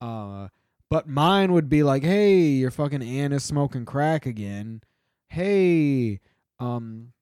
Uh 0.00 0.48
but 0.88 1.06
mine 1.06 1.52
would 1.52 1.68
be 1.68 1.82
like 1.82 2.02
hey 2.04 2.40
your 2.40 2.70
fucking 2.70 3.02
aunt 3.02 3.34
is 3.34 3.44
smoking 3.44 3.84
crack 3.84 4.24
again. 4.24 4.82
Hey 5.28 6.20
um 6.58 7.12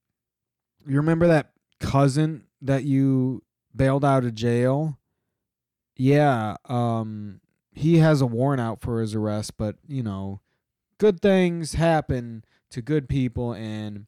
you 0.87 0.97
remember 0.97 1.27
that 1.27 1.51
cousin 1.81 2.45
that 2.63 2.85
you 2.85 3.43
bailed 3.75 4.05
out 4.05 4.25
of 4.25 4.35
jail? 4.35 4.99
Yeah 5.97 6.57
um 6.67 7.41
he 7.73 7.99
has 7.99 8.21
a 8.21 8.27
warrant 8.27 8.61
out 8.61 8.81
for 8.81 9.01
his 9.01 9.15
arrest 9.15 9.57
but 9.57 9.77
you 9.87 10.03
know 10.03 10.41
good 10.99 11.21
things 11.21 11.75
happen 11.75 12.45
to 12.71 12.81
good 12.81 13.09
people 13.09 13.53
and 13.53 14.07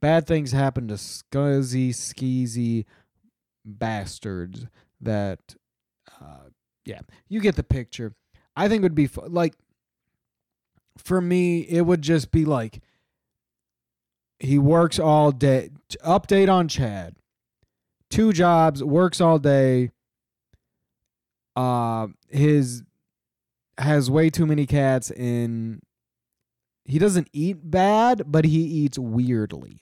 bad 0.00 0.26
things 0.26 0.52
happen 0.52 0.88
to 0.88 0.94
scuzzy 0.94 1.90
skeezy 1.90 2.84
bastards 3.64 4.66
that 5.00 5.54
uh 6.20 6.48
yeah 6.84 7.00
you 7.28 7.40
get 7.40 7.56
the 7.56 7.62
picture. 7.62 8.14
I 8.56 8.68
think 8.68 8.80
it 8.80 8.82
would 8.82 8.94
be 8.94 9.08
like 9.28 9.54
for 10.98 11.20
me 11.20 11.60
it 11.60 11.82
would 11.82 12.02
just 12.02 12.30
be 12.30 12.44
like 12.44 12.80
he 14.40 14.58
works 14.58 14.98
all 14.98 15.30
day. 15.30 15.70
Update 16.04 16.50
on 16.50 16.66
chad. 16.66 17.14
Two 18.08 18.32
jobs 18.32 18.82
works 18.82 19.20
all 19.20 19.38
day. 19.38 19.90
Uh 21.54 22.08
his 22.28 22.82
has 23.78 24.10
way 24.10 24.30
too 24.30 24.46
many 24.46 24.66
cats 24.66 25.10
and 25.12 25.80
he 26.84 26.98
doesn't 26.98 27.28
eat 27.32 27.70
bad 27.70 28.22
but 28.26 28.44
he 28.44 28.60
eats 28.60 28.98
weirdly 28.98 29.80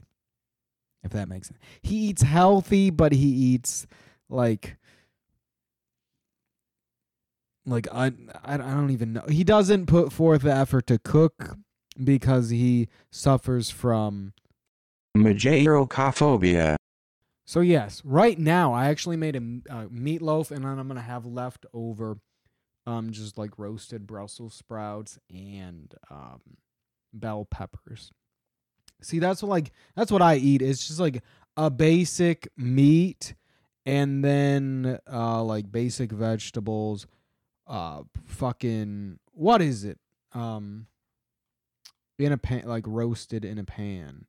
if 1.02 1.10
that 1.12 1.28
makes 1.28 1.48
sense. 1.48 1.58
He 1.82 1.96
eats 2.08 2.22
healthy 2.22 2.90
but 2.90 3.12
he 3.12 3.28
eats 3.28 3.86
like 4.28 4.76
like 7.66 7.86
I, 7.92 8.12
I 8.44 8.54
I 8.54 8.56
don't 8.56 8.90
even 8.90 9.12
know. 9.12 9.24
He 9.28 9.44
doesn't 9.44 9.86
put 9.86 10.12
forth 10.12 10.42
the 10.42 10.54
effort 10.54 10.86
to 10.88 10.98
cook 10.98 11.56
because 12.02 12.50
he 12.50 12.88
suffers 13.10 13.70
from 13.70 14.32
Mageirocophobia. 15.22 16.76
So 17.46 17.60
yes, 17.60 18.02
right 18.04 18.38
now 18.38 18.72
I 18.72 18.88
actually 18.88 19.16
made 19.16 19.34
a, 19.36 19.38
uh, 19.72 19.86
meatloaf, 19.86 20.50
and 20.50 20.64
then 20.64 20.78
I'm 20.78 20.88
gonna 20.88 21.00
have 21.00 21.24
left 21.24 21.64
over, 21.72 22.18
um, 22.86 23.10
just 23.10 23.38
like 23.38 23.58
roasted 23.58 24.06
Brussels 24.06 24.54
sprouts 24.54 25.18
and 25.30 25.94
um, 26.10 26.40
bell 27.12 27.46
peppers. 27.46 28.12
See, 29.00 29.18
that's 29.18 29.42
what 29.42 29.48
like 29.48 29.72
that's 29.94 30.10
what 30.12 30.22
I 30.22 30.36
eat. 30.36 30.60
It's 30.60 30.86
just 30.86 31.00
like 31.00 31.22
a 31.56 31.70
basic 31.70 32.48
meat, 32.56 33.34
and 33.86 34.24
then 34.24 34.98
uh, 35.10 35.42
like 35.42 35.70
basic 35.72 36.12
vegetables. 36.12 37.06
Uh, 37.66 38.02
fucking 38.26 39.18
what 39.32 39.62
is 39.62 39.84
it? 39.84 39.98
Um, 40.32 40.86
in 42.18 42.32
a 42.32 42.38
pan, 42.38 42.64
like 42.66 42.84
roasted 42.86 43.44
in 43.44 43.58
a 43.58 43.64
pan, 43.64 44.26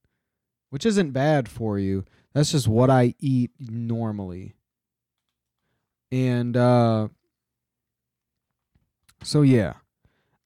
which 0.69 0.85
isn't 0.85 1.11
bad 1.11 1.49
for 1.49 1.79
you. 1.79 2.05
That's 2.33 2.51
just 2.51 2.67
what 2.67 2.89
I 2.89 3.15
eat 3.19 3.51
normally. 3.59 4.55
And 6.11 6.55
uh 6.55 7.09
so 9.23 9.41
yeah. 9.41 9.73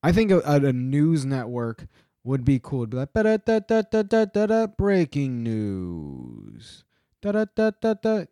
I 0.01 0.11
think 0.11 0.31
a, 0.31 0.39
a, 0.41 0.73
news 0.73 1.25
network 1.25 1.85
would 2.25 2.43
be 2.43 2.59
cool. 2.61 2.81
It'd 2.81 2.89
be 2.89 2.97
like 2.97 3.13
"Ba-da-da-da-da-da-da-da, 3.13 4.67
breaking 4.67 5.43
news. 5.43 6.83
Da-da-da-da-da. 7.21 8.25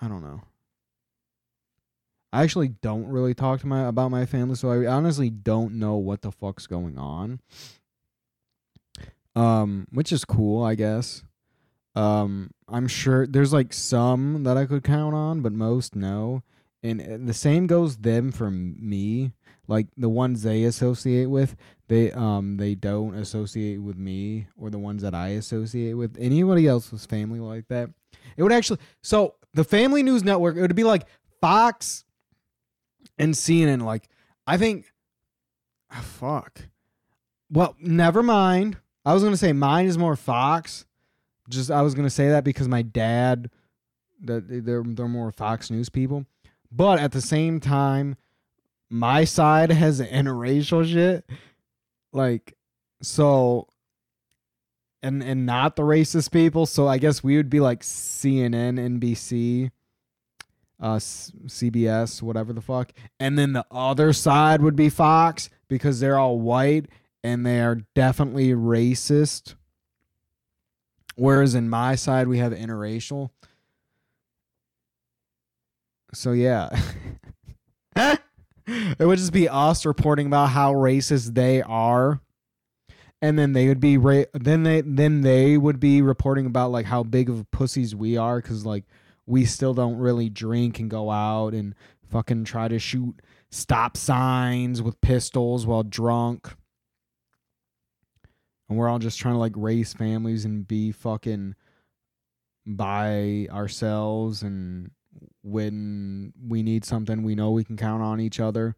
I 0.00 0.08
don't 0.08 0.22
know. 0.22 0.40
I 2.32 2.42
actually 2.42 2.68
don't 2.68 3.06
really 3.06 3.34
talk 3.34 3.60
to 3.60 3.66
my 3.66 3.86
about 3.86 4.10
my 4.10 4.24
family, 4.24 4.54
so 4.54 4.70
I 4.70 4.86
honestly 4.86 5.30
don't 5.30 5.74
know 5.74 5.96
what 5.96 6.22
the 6.22 6.30
fuck's 6.30 6.66
going 6.66 6.96
on. 6.96 7.40
Um, 9.36 9.86
which 9.90 10.12
is 10.12 10.24
cool, 10.24 10.64
I 10.64 10.74
guess. 10.74 11.22
Um, 11.94 12.50
I'm 12.68 12.88
sure 12.88 13.26
there's 13.26 13.52
like 13.52 13.72
some 13.72 14.44
that 14.44 14.56
I 14.56 14.66
could 14.66 14.84
count 14.84 15.14
on, 15.14 15.40
but 15.40 15.52
most 15.52 15.96
no. 15.96 16.42
And 16.82 17.00
uh, 17.00 17.18
the 17.26 17.34
same 17.34 17.66
goes 17.66 17.98
them 17.98 18.32
for 18.32 18.50
me. 18.50 19.32
Like 19.66 19.86
the 19.96 20.08
ones 20.08 20.42
they 20.42 20.64
associate 20.64 21.26
with, 21.26 21.54
they 21.88 22.10
um 22.12 22.56
they 22.56 22.74
don't 22.74 23.14
associate 23.14 23.78
with 23.78 23.96
me, 23.96 24.48
or 24.56 24.68
the 24.68 24.78
ones 24.80 25.02
that 25.02 25.14
I 25.14 25.28
associate 25.28 25.94
with 25.94 26.16
anybody 26.18 26.66
else's 26.66 27.06
family 27.06 27.38
like 27.38 27.68
that. 27.68 27.90
It 28.36 28.42
would 28.42 28.52
actually 28.52 28.80
so 29.02 29.36
the 29.54 29.62
Family 29.62 30.02
News 30.02 30.24
Network. 30.24 30.56
It 30.56 30.62
would 30.62 30.74
be 30.74 30.84
like 30.84 31.06
Fox 31.40 32.04
and 33.16 33.34
CNN. 33.34 33.82
Like 33.82 34.08
I 34.44 34.56
think, 34.56 34.92
ah, 35.92 36.02
fuck. 36.02 36.62
Well, 37.48 37.76
never 37.78 38.22
mind. 38.22 38.78
I 39.04 39.14
was 39.14 39.22
gonna 39.22 39.36
say 39.36 39.52
mine 39.52 39.86
is 39.86 39.98
more 39.98 40.16
Fox. 40.16 40.84
Just 41.48 41.70
I 41.70 41.82
was 41.82 41.94
gonna 41.94 42.10
say 42.10 42.28
that 42.28 42.44
because 42.44 42.68
my 42.68 42.82
dad, 42.82 43.50
that 44.22 44.64
they're 44.64 44.82
they're 44.84 45.08
more 45.08 45.32
Fox 45.32 45.70
News 45.70 45.88
people. 45.88 46.26
But 46.70 47.00
at 47.00 47.12
the 47.12 47.20
same 47.20 47.60
time, 47.60 48.16
my 48.88 49.24
side 49.24 49.70
has 49.72 50.00
interracial 50.00 50.86
shit. 50.86 51.24
Like, 52.12 52.56
so 53.02 53.68
and 55.02 55.22
and 55.22 55.46
not 55.46 55.76
the 55.76 55.82
racist 55.82 56.30
people. 56.30 56.66
So 56.66 56.86
I 56.86 56.98
guess 56.98 57.24
we 57.24 57.36
would 57.36 57.50
be 57.50 57.60
like 57.60 57.80
CNN, 57.80 59.00
NBC, 59.00 59.70
uh, 60.78 60.96
CBS, 60.96 62.22
whatever 62.22 62.52
the 62.52 62.60
fuck. 62.60 62.92
And 63.18 63.38
then 63.38 63.52
the 63.52 63.66
other 63.70 64.12
side 64.12 64.62
would 64.62 64.76
be 64.76 64.88
Fox 64.88 65.48
because 65.68 66.00
they're 66.00 66.18
all 66.18 66.38
white 66.38 66.86
and 67.22 67.44
they 67.44 67.60
are 67.60 67.82
definitely 67.94 68.50
racist. 68.50 69.54
Whereas 71.16 71.54
in 71.54 71.68
my 71.68 71.94
side 71.94 72.28
we 72.28 72.38
have 72.38 72.52
interracial. 72.52 73.30
So 76.12 76.32
yeah. 76.32 76.70
it 77.96 79.00
would 79.00 79.18
just 79.18 79.32
be 79.32 79.48
us 79.48 79.84
reporting 79.84 80.26
about 80.26 80.50
how 80.50 80.72
racist 80.72 81.34
they 81.34 81.62
are 81.62 82.20
and 83.22 83.38
then 83.38 83.52
they 83.52 83.68
would 83.68 83.80
be 83.80 83.96
ra- 83.96 84.24
then 84.32 84.62
they 84.62 84.80
then 84.80 85.20
they 85.22 85.56
would 85.56 85.78
be 85.78 86.02
reporting 86.02 86.46
about 86.46 86.70
like 86.70 86.86
how 86.86 87.02
big 87.02 87.28
of 87.28 87.50
pussies 87.50 87.94
we 87.94 88.16
are 88.16 88.40
cuz 88.40 88.64
like 88.64 88.84
we 89.26 89.44
still 89.44 89.74
don't 89.74 89.96
really 89.96 90.28
drink 90.28 90.78
and 90.78 90.90
go 90.90 91.10
out 91.10 91.54
and 91.54 91.74
fucking 92.02 92.44
try 92.44 92.68
to 92.68 92.78
shoot 92.78 93.14
stop 93.50 93.96
signs 93.96 94.80
with 94.80 95.00
pistols 95.00 95.66
while 95.66 95.82
drunk 95.82 96.54
and 98.70 98.78
we're 98.78 98.88
all 98.88 98.98
just 98.98 99.18
trying 99.18 99.34
to 99.34 99.38
like 99.38 99.52
raise 99.56 99.92
families 99.92 100.46
and 100.46 100.66
be 100.66 100.92
fucking 100.92 101.54
by 102.64 103.48
ourselves 103.50 104.42
and 104.42 104.92
when 105.42 106.32
we 106.48 106.62
need 106.62 106.84
something 106.84 107.22
we 107.22 107.34
know 107.34 107.50
we 107.50 107.64
can 107.64 107.76
count 107.76 108.02
on 108.02 108.20
each 108.20 108.40
other. 108.40 108.76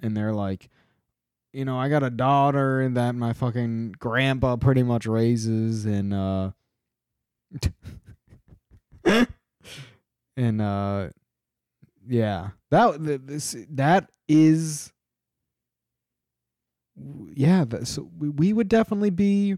And 0.00 0.16
they're 0.16 0.32
like 0.32 0.70
you 1.56 1.64
know 1.64 1.78
i 1.78 1.88
got 1.88 2.02
a 2.02 2.10
daughter 2.10 2.86
that 2.92 3.14
my 3.14 3.32
fucking 3.32 3.92
grandpa 3.98 4.56
pretty 4.56 4.82
much 4.82 5.06
raises 5.06 5.86
and 5.86 6.12
uh 6.12 6.50
and 10.36 10.60
uh 10.60 11.08
yeah 12.06 12.50
that 12.70 13.02
th- 13.02 13.20
this 13.24 13.56
that 13.70 14.10
is 14.28 14.92
yeah 17.34 17.64
so 17.84 18.10
we, 18.18 18.52
would 18.52 18.68
definitely 18.68 19.10
be 19.10 19.56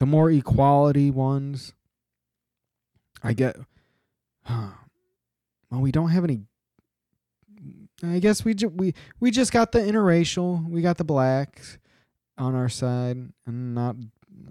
the 0.00 0.06
more 0.06 0.30
equality 0.30 1.10
ones. 1.10 1.74
I 3.22 3.32
get 3.32 3.56
well 4.48 5.80
we 5.80 5.92
don't 5.92 6.10
have 6.10 6.24
any 6.24 6.40
i 8.02 8.18
guess 8.18 8.44
we 8.44 8.54
ju- 8.54 8.72
we 8.74 8.94
we 9.20 9.30
just 9.30 9.52
got 9.52 9.72
the 9.72 9.78
interracial 9.80 10.66
we 10.70 10.80
got 10.80 10.96
the 10.96 11.04
blacks 11.04 11.78
on 12.38 12.54
our 12.54 12.68
side 12.68 13.18
and 13.46 13.74
not 13.74 13.96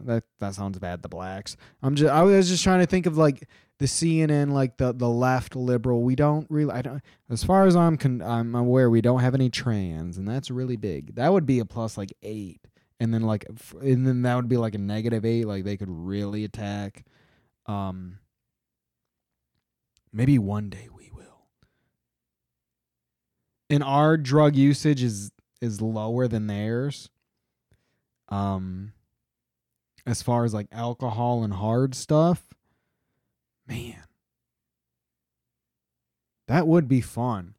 that 0.04 0.24
that 0.40 0.54
sounds 0.54 0.78
bad 0.80 1.02
the 1.02 1.10
blacks. 1.10 1.56
I'm 1.82 1.96
just 1.96 2.12
i 2.12 2.22
was 2.24 2.50
just 2.50 2.64
trying 2.64 2.82
to 2.82 2.86
think 2.86 3.06
of 3.06 3.18
like 3.18 3.48
the 3.80 3.86
cnn 3.86 4.52
like 4.52 4.78
the 4.78 4.92
the 4.94 5.10
left 5.10 5.56
liberal 5.56 6.02
we 6.02 6.16
don't 6.16 6.48
really 6.50 6.72
i 6.72 6.82
don't 6.82 7.02
as 7.30 7.44
far 7.44 7.68
as 7.68 7.76
i'm 7.76 7.96
con- 7.96 8.22
i'm 8.22 8.56
aware 8.56 8.90
we 8.90 9.02
don't 9.02 9.20
have 9.20 9.36
any 9.36 9.50
trans 9.50 10.18
and 10.18 10.28
that's 10.28 10.52
really 10.52 10.76
big. 10.76 11.16
That 11.16 11.32
would 11.32 11.46
be 11.46 11.60
a 11.60 11.66
plus 11.66 11.98
like 11.98 12.14
eight 12.22 12.60
and 13.00 13.14
then 13.14 13.22
like 13.22 13.46
and 13.82 14.06
then 14.06 14.24
that 14.24 14.36
would 14.36 14.50
be 14.50 14.58
like 14.58 14.76
a 14.76 14.80
negative 14.80 15.24
eight 15.24 15.46
like 15.46 15.64
they 15.64 15.78
could 15.78 15.90
really 15.90 16.44
attack. 16.44 17.06
Um 17.66 18.20
maybe 20.12 20.40
one 20.40 20.70
day 20.70 20.90
we 20.94 21.10
will. 21.14 21.46
And 23.70 23.84
our 23.84 24.18
drug 24.18 24.56
usage 24.56 25.04
is 25.04 25.32
is 25.62 25.82
lower 25.82 26.28
than 26.28 26.48
theirs. 26.48 27.10
Um 28.30 28.94
as 30.06 30.22
far 30.22 30.46
as 30.46 30.54
like 30.54 30.68
alcohol 30.72 31.44
and 31.44 31.54
hard 31.54 31.94
stuff 31.94 32.44
man. 33.68 34.04
That 36.48 36.68
would 36.68 36.88
be 36.88 37.02
fun 37.02 37.56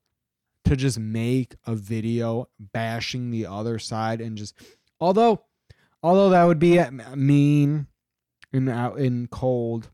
to 0.64 0.76
just 0.76 0.98
make 0.98 1.56
a 1.66 1.74
video 1.74 2.48
bashing 2.58 3.30
the 3.30 3.46
other 3.46 3.78
side 3.78 4.20
and 4.20 4.36
just 4.36 4.54
although 5.00 5.42
although 6.02 6.30
that 6.30 6.44
would 6.44 6.58
be 6.58 6.82
mean 7.14 7.86
and 8.52 8.68
out 8.68 8.98
in 8.98 9.28
cold. 9.28 9.90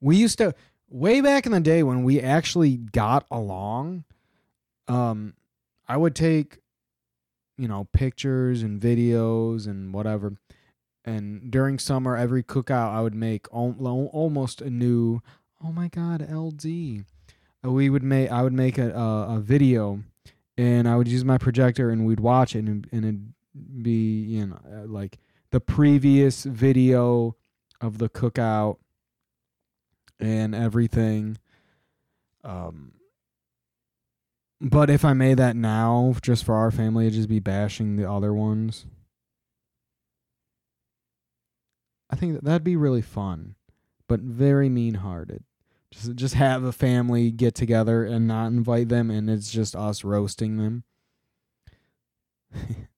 We 0.00 0.16
used 0.16 0.38
to 0.38 0.54
way 0.88 1.20
back 1.20 1.46
in 1.46 1.52
the 1.52 1.60
day 1.60 1.82
when 1.82 2.04
we 2.04 2.20
actually 2.20 2.76
got 2.76 3.26
along 3.30 4.04
um 4.88 5.34
i 5.88 5.96
would 5.96 6.14
take 6.14 6.60
you 7.58 7.66
know 7.66 7.88
pictures 7.92 8.62
and 8.62 8.80
videos 8.80 9.66
and 9.66 9.92
whatever 9.92 10.34
and 11.06 11.50
during 11.50 11.78
summer 11.78 12.16
every 12.16 12.42
cookout 12.42 12.92
i 12.92 13.00
would 13.00 13.14
make 13.14 13.46
al- 13.54 13.76
almost 14.12 14.60
a 14.60 14.68
new 14.68 15.22
oh 15.64 15.72
my 15.72 15.88
god 15.88 16.20
ld 16.30 16.66
uh, 17.66 17.70
we 17.70 17.90
would 17.90 18.02
make 18.02 18.30
I 18.30 18.42
would 18.42 18.52
make 18.52 18.78
a, 18.78 18.90
a 18.92 19.36
a 19.36 19.40
video, 19.40 20.02
and 20.56 20.88
I 20.88 20.96
would 20.96 21.08
use 21.08 21.24
my 21.24 21.38
projector, 21.38 21.90
and 21.90 22.06
we'd 22.06 22.20
watch 22.20 22.54
it, 22.54 22.64
and, 22.64 22.86
and 22.92 23.04
it'd 23.04 23.82
be 23.82 24.22
you 24.22 24.46
know 24.46 24.58
uh, 24.70 24.86
like 24.86 25.18
the 25.50 25.60
previous 25.60 26.44
video 26.44 27.36
of 27.80 27.98
the 27.98 28.08
cookout 28.08 28.78
and 30.18 30.54
everything. 30.54 31.38
Um, 32.44 32.92
but 34.60 34.88
if 34.88 35.04
I 35.04 35.12
made 35.12 35.36
that 35.38 35.56
now, 35.56 36.14
just 36.22 36.44
for 36.44 36.54
our 36.54 36.70
family, 36.70 37.06
it'd 37.06 37.16
just 37.16 37.28
be 37.28 37.40
bashing 37.40 37.96
the 37.96 38.10
other 38.10 38.32
ones. 38.32 38.86
I 42.10 42.16
think 42.16 42.34
that 42.34 42.44
that'd 42.44 42.64
be 42.64 42.76
really 42.76 43.02
fun, 43.02 43.56
but 44.06 44.20
very 44.20 44.68
mean-hearted. 44.68 45.44
Just 45.90 46.14
just 46.16 46.34
have 46.34 46.64
a 46.64 46.72
family 46.72 47.30
get 47.30 47.54
together 47.54 48.04
and 48.04 48.26
not 48.26 48.48
invite 48.48 48.88
them, 48.88 49.10
and 49.10 49.30
it's 49.30 49.50
just 49.50 49.76
us 49.76 50.04
roasting 50.04 50.56
them. 50.56 50.84
that 52.52 52.88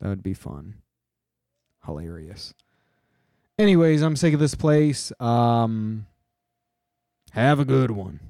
would 0.00 0.22
be 0.22 0.34
fun, 0.34 0.76
hilarious. 1.86 2.54
Anyways, 3.58 4.02
I'm 4.02 4.16
sick 4.16 4.34
of 4.34 4.40
this 4.40 4.54
place. 4.54 5.12
Um, 5.20 6.06
have 7.32 7.60
a 7.60 7.64
good 7.64 7.90
one. 7.90 8.20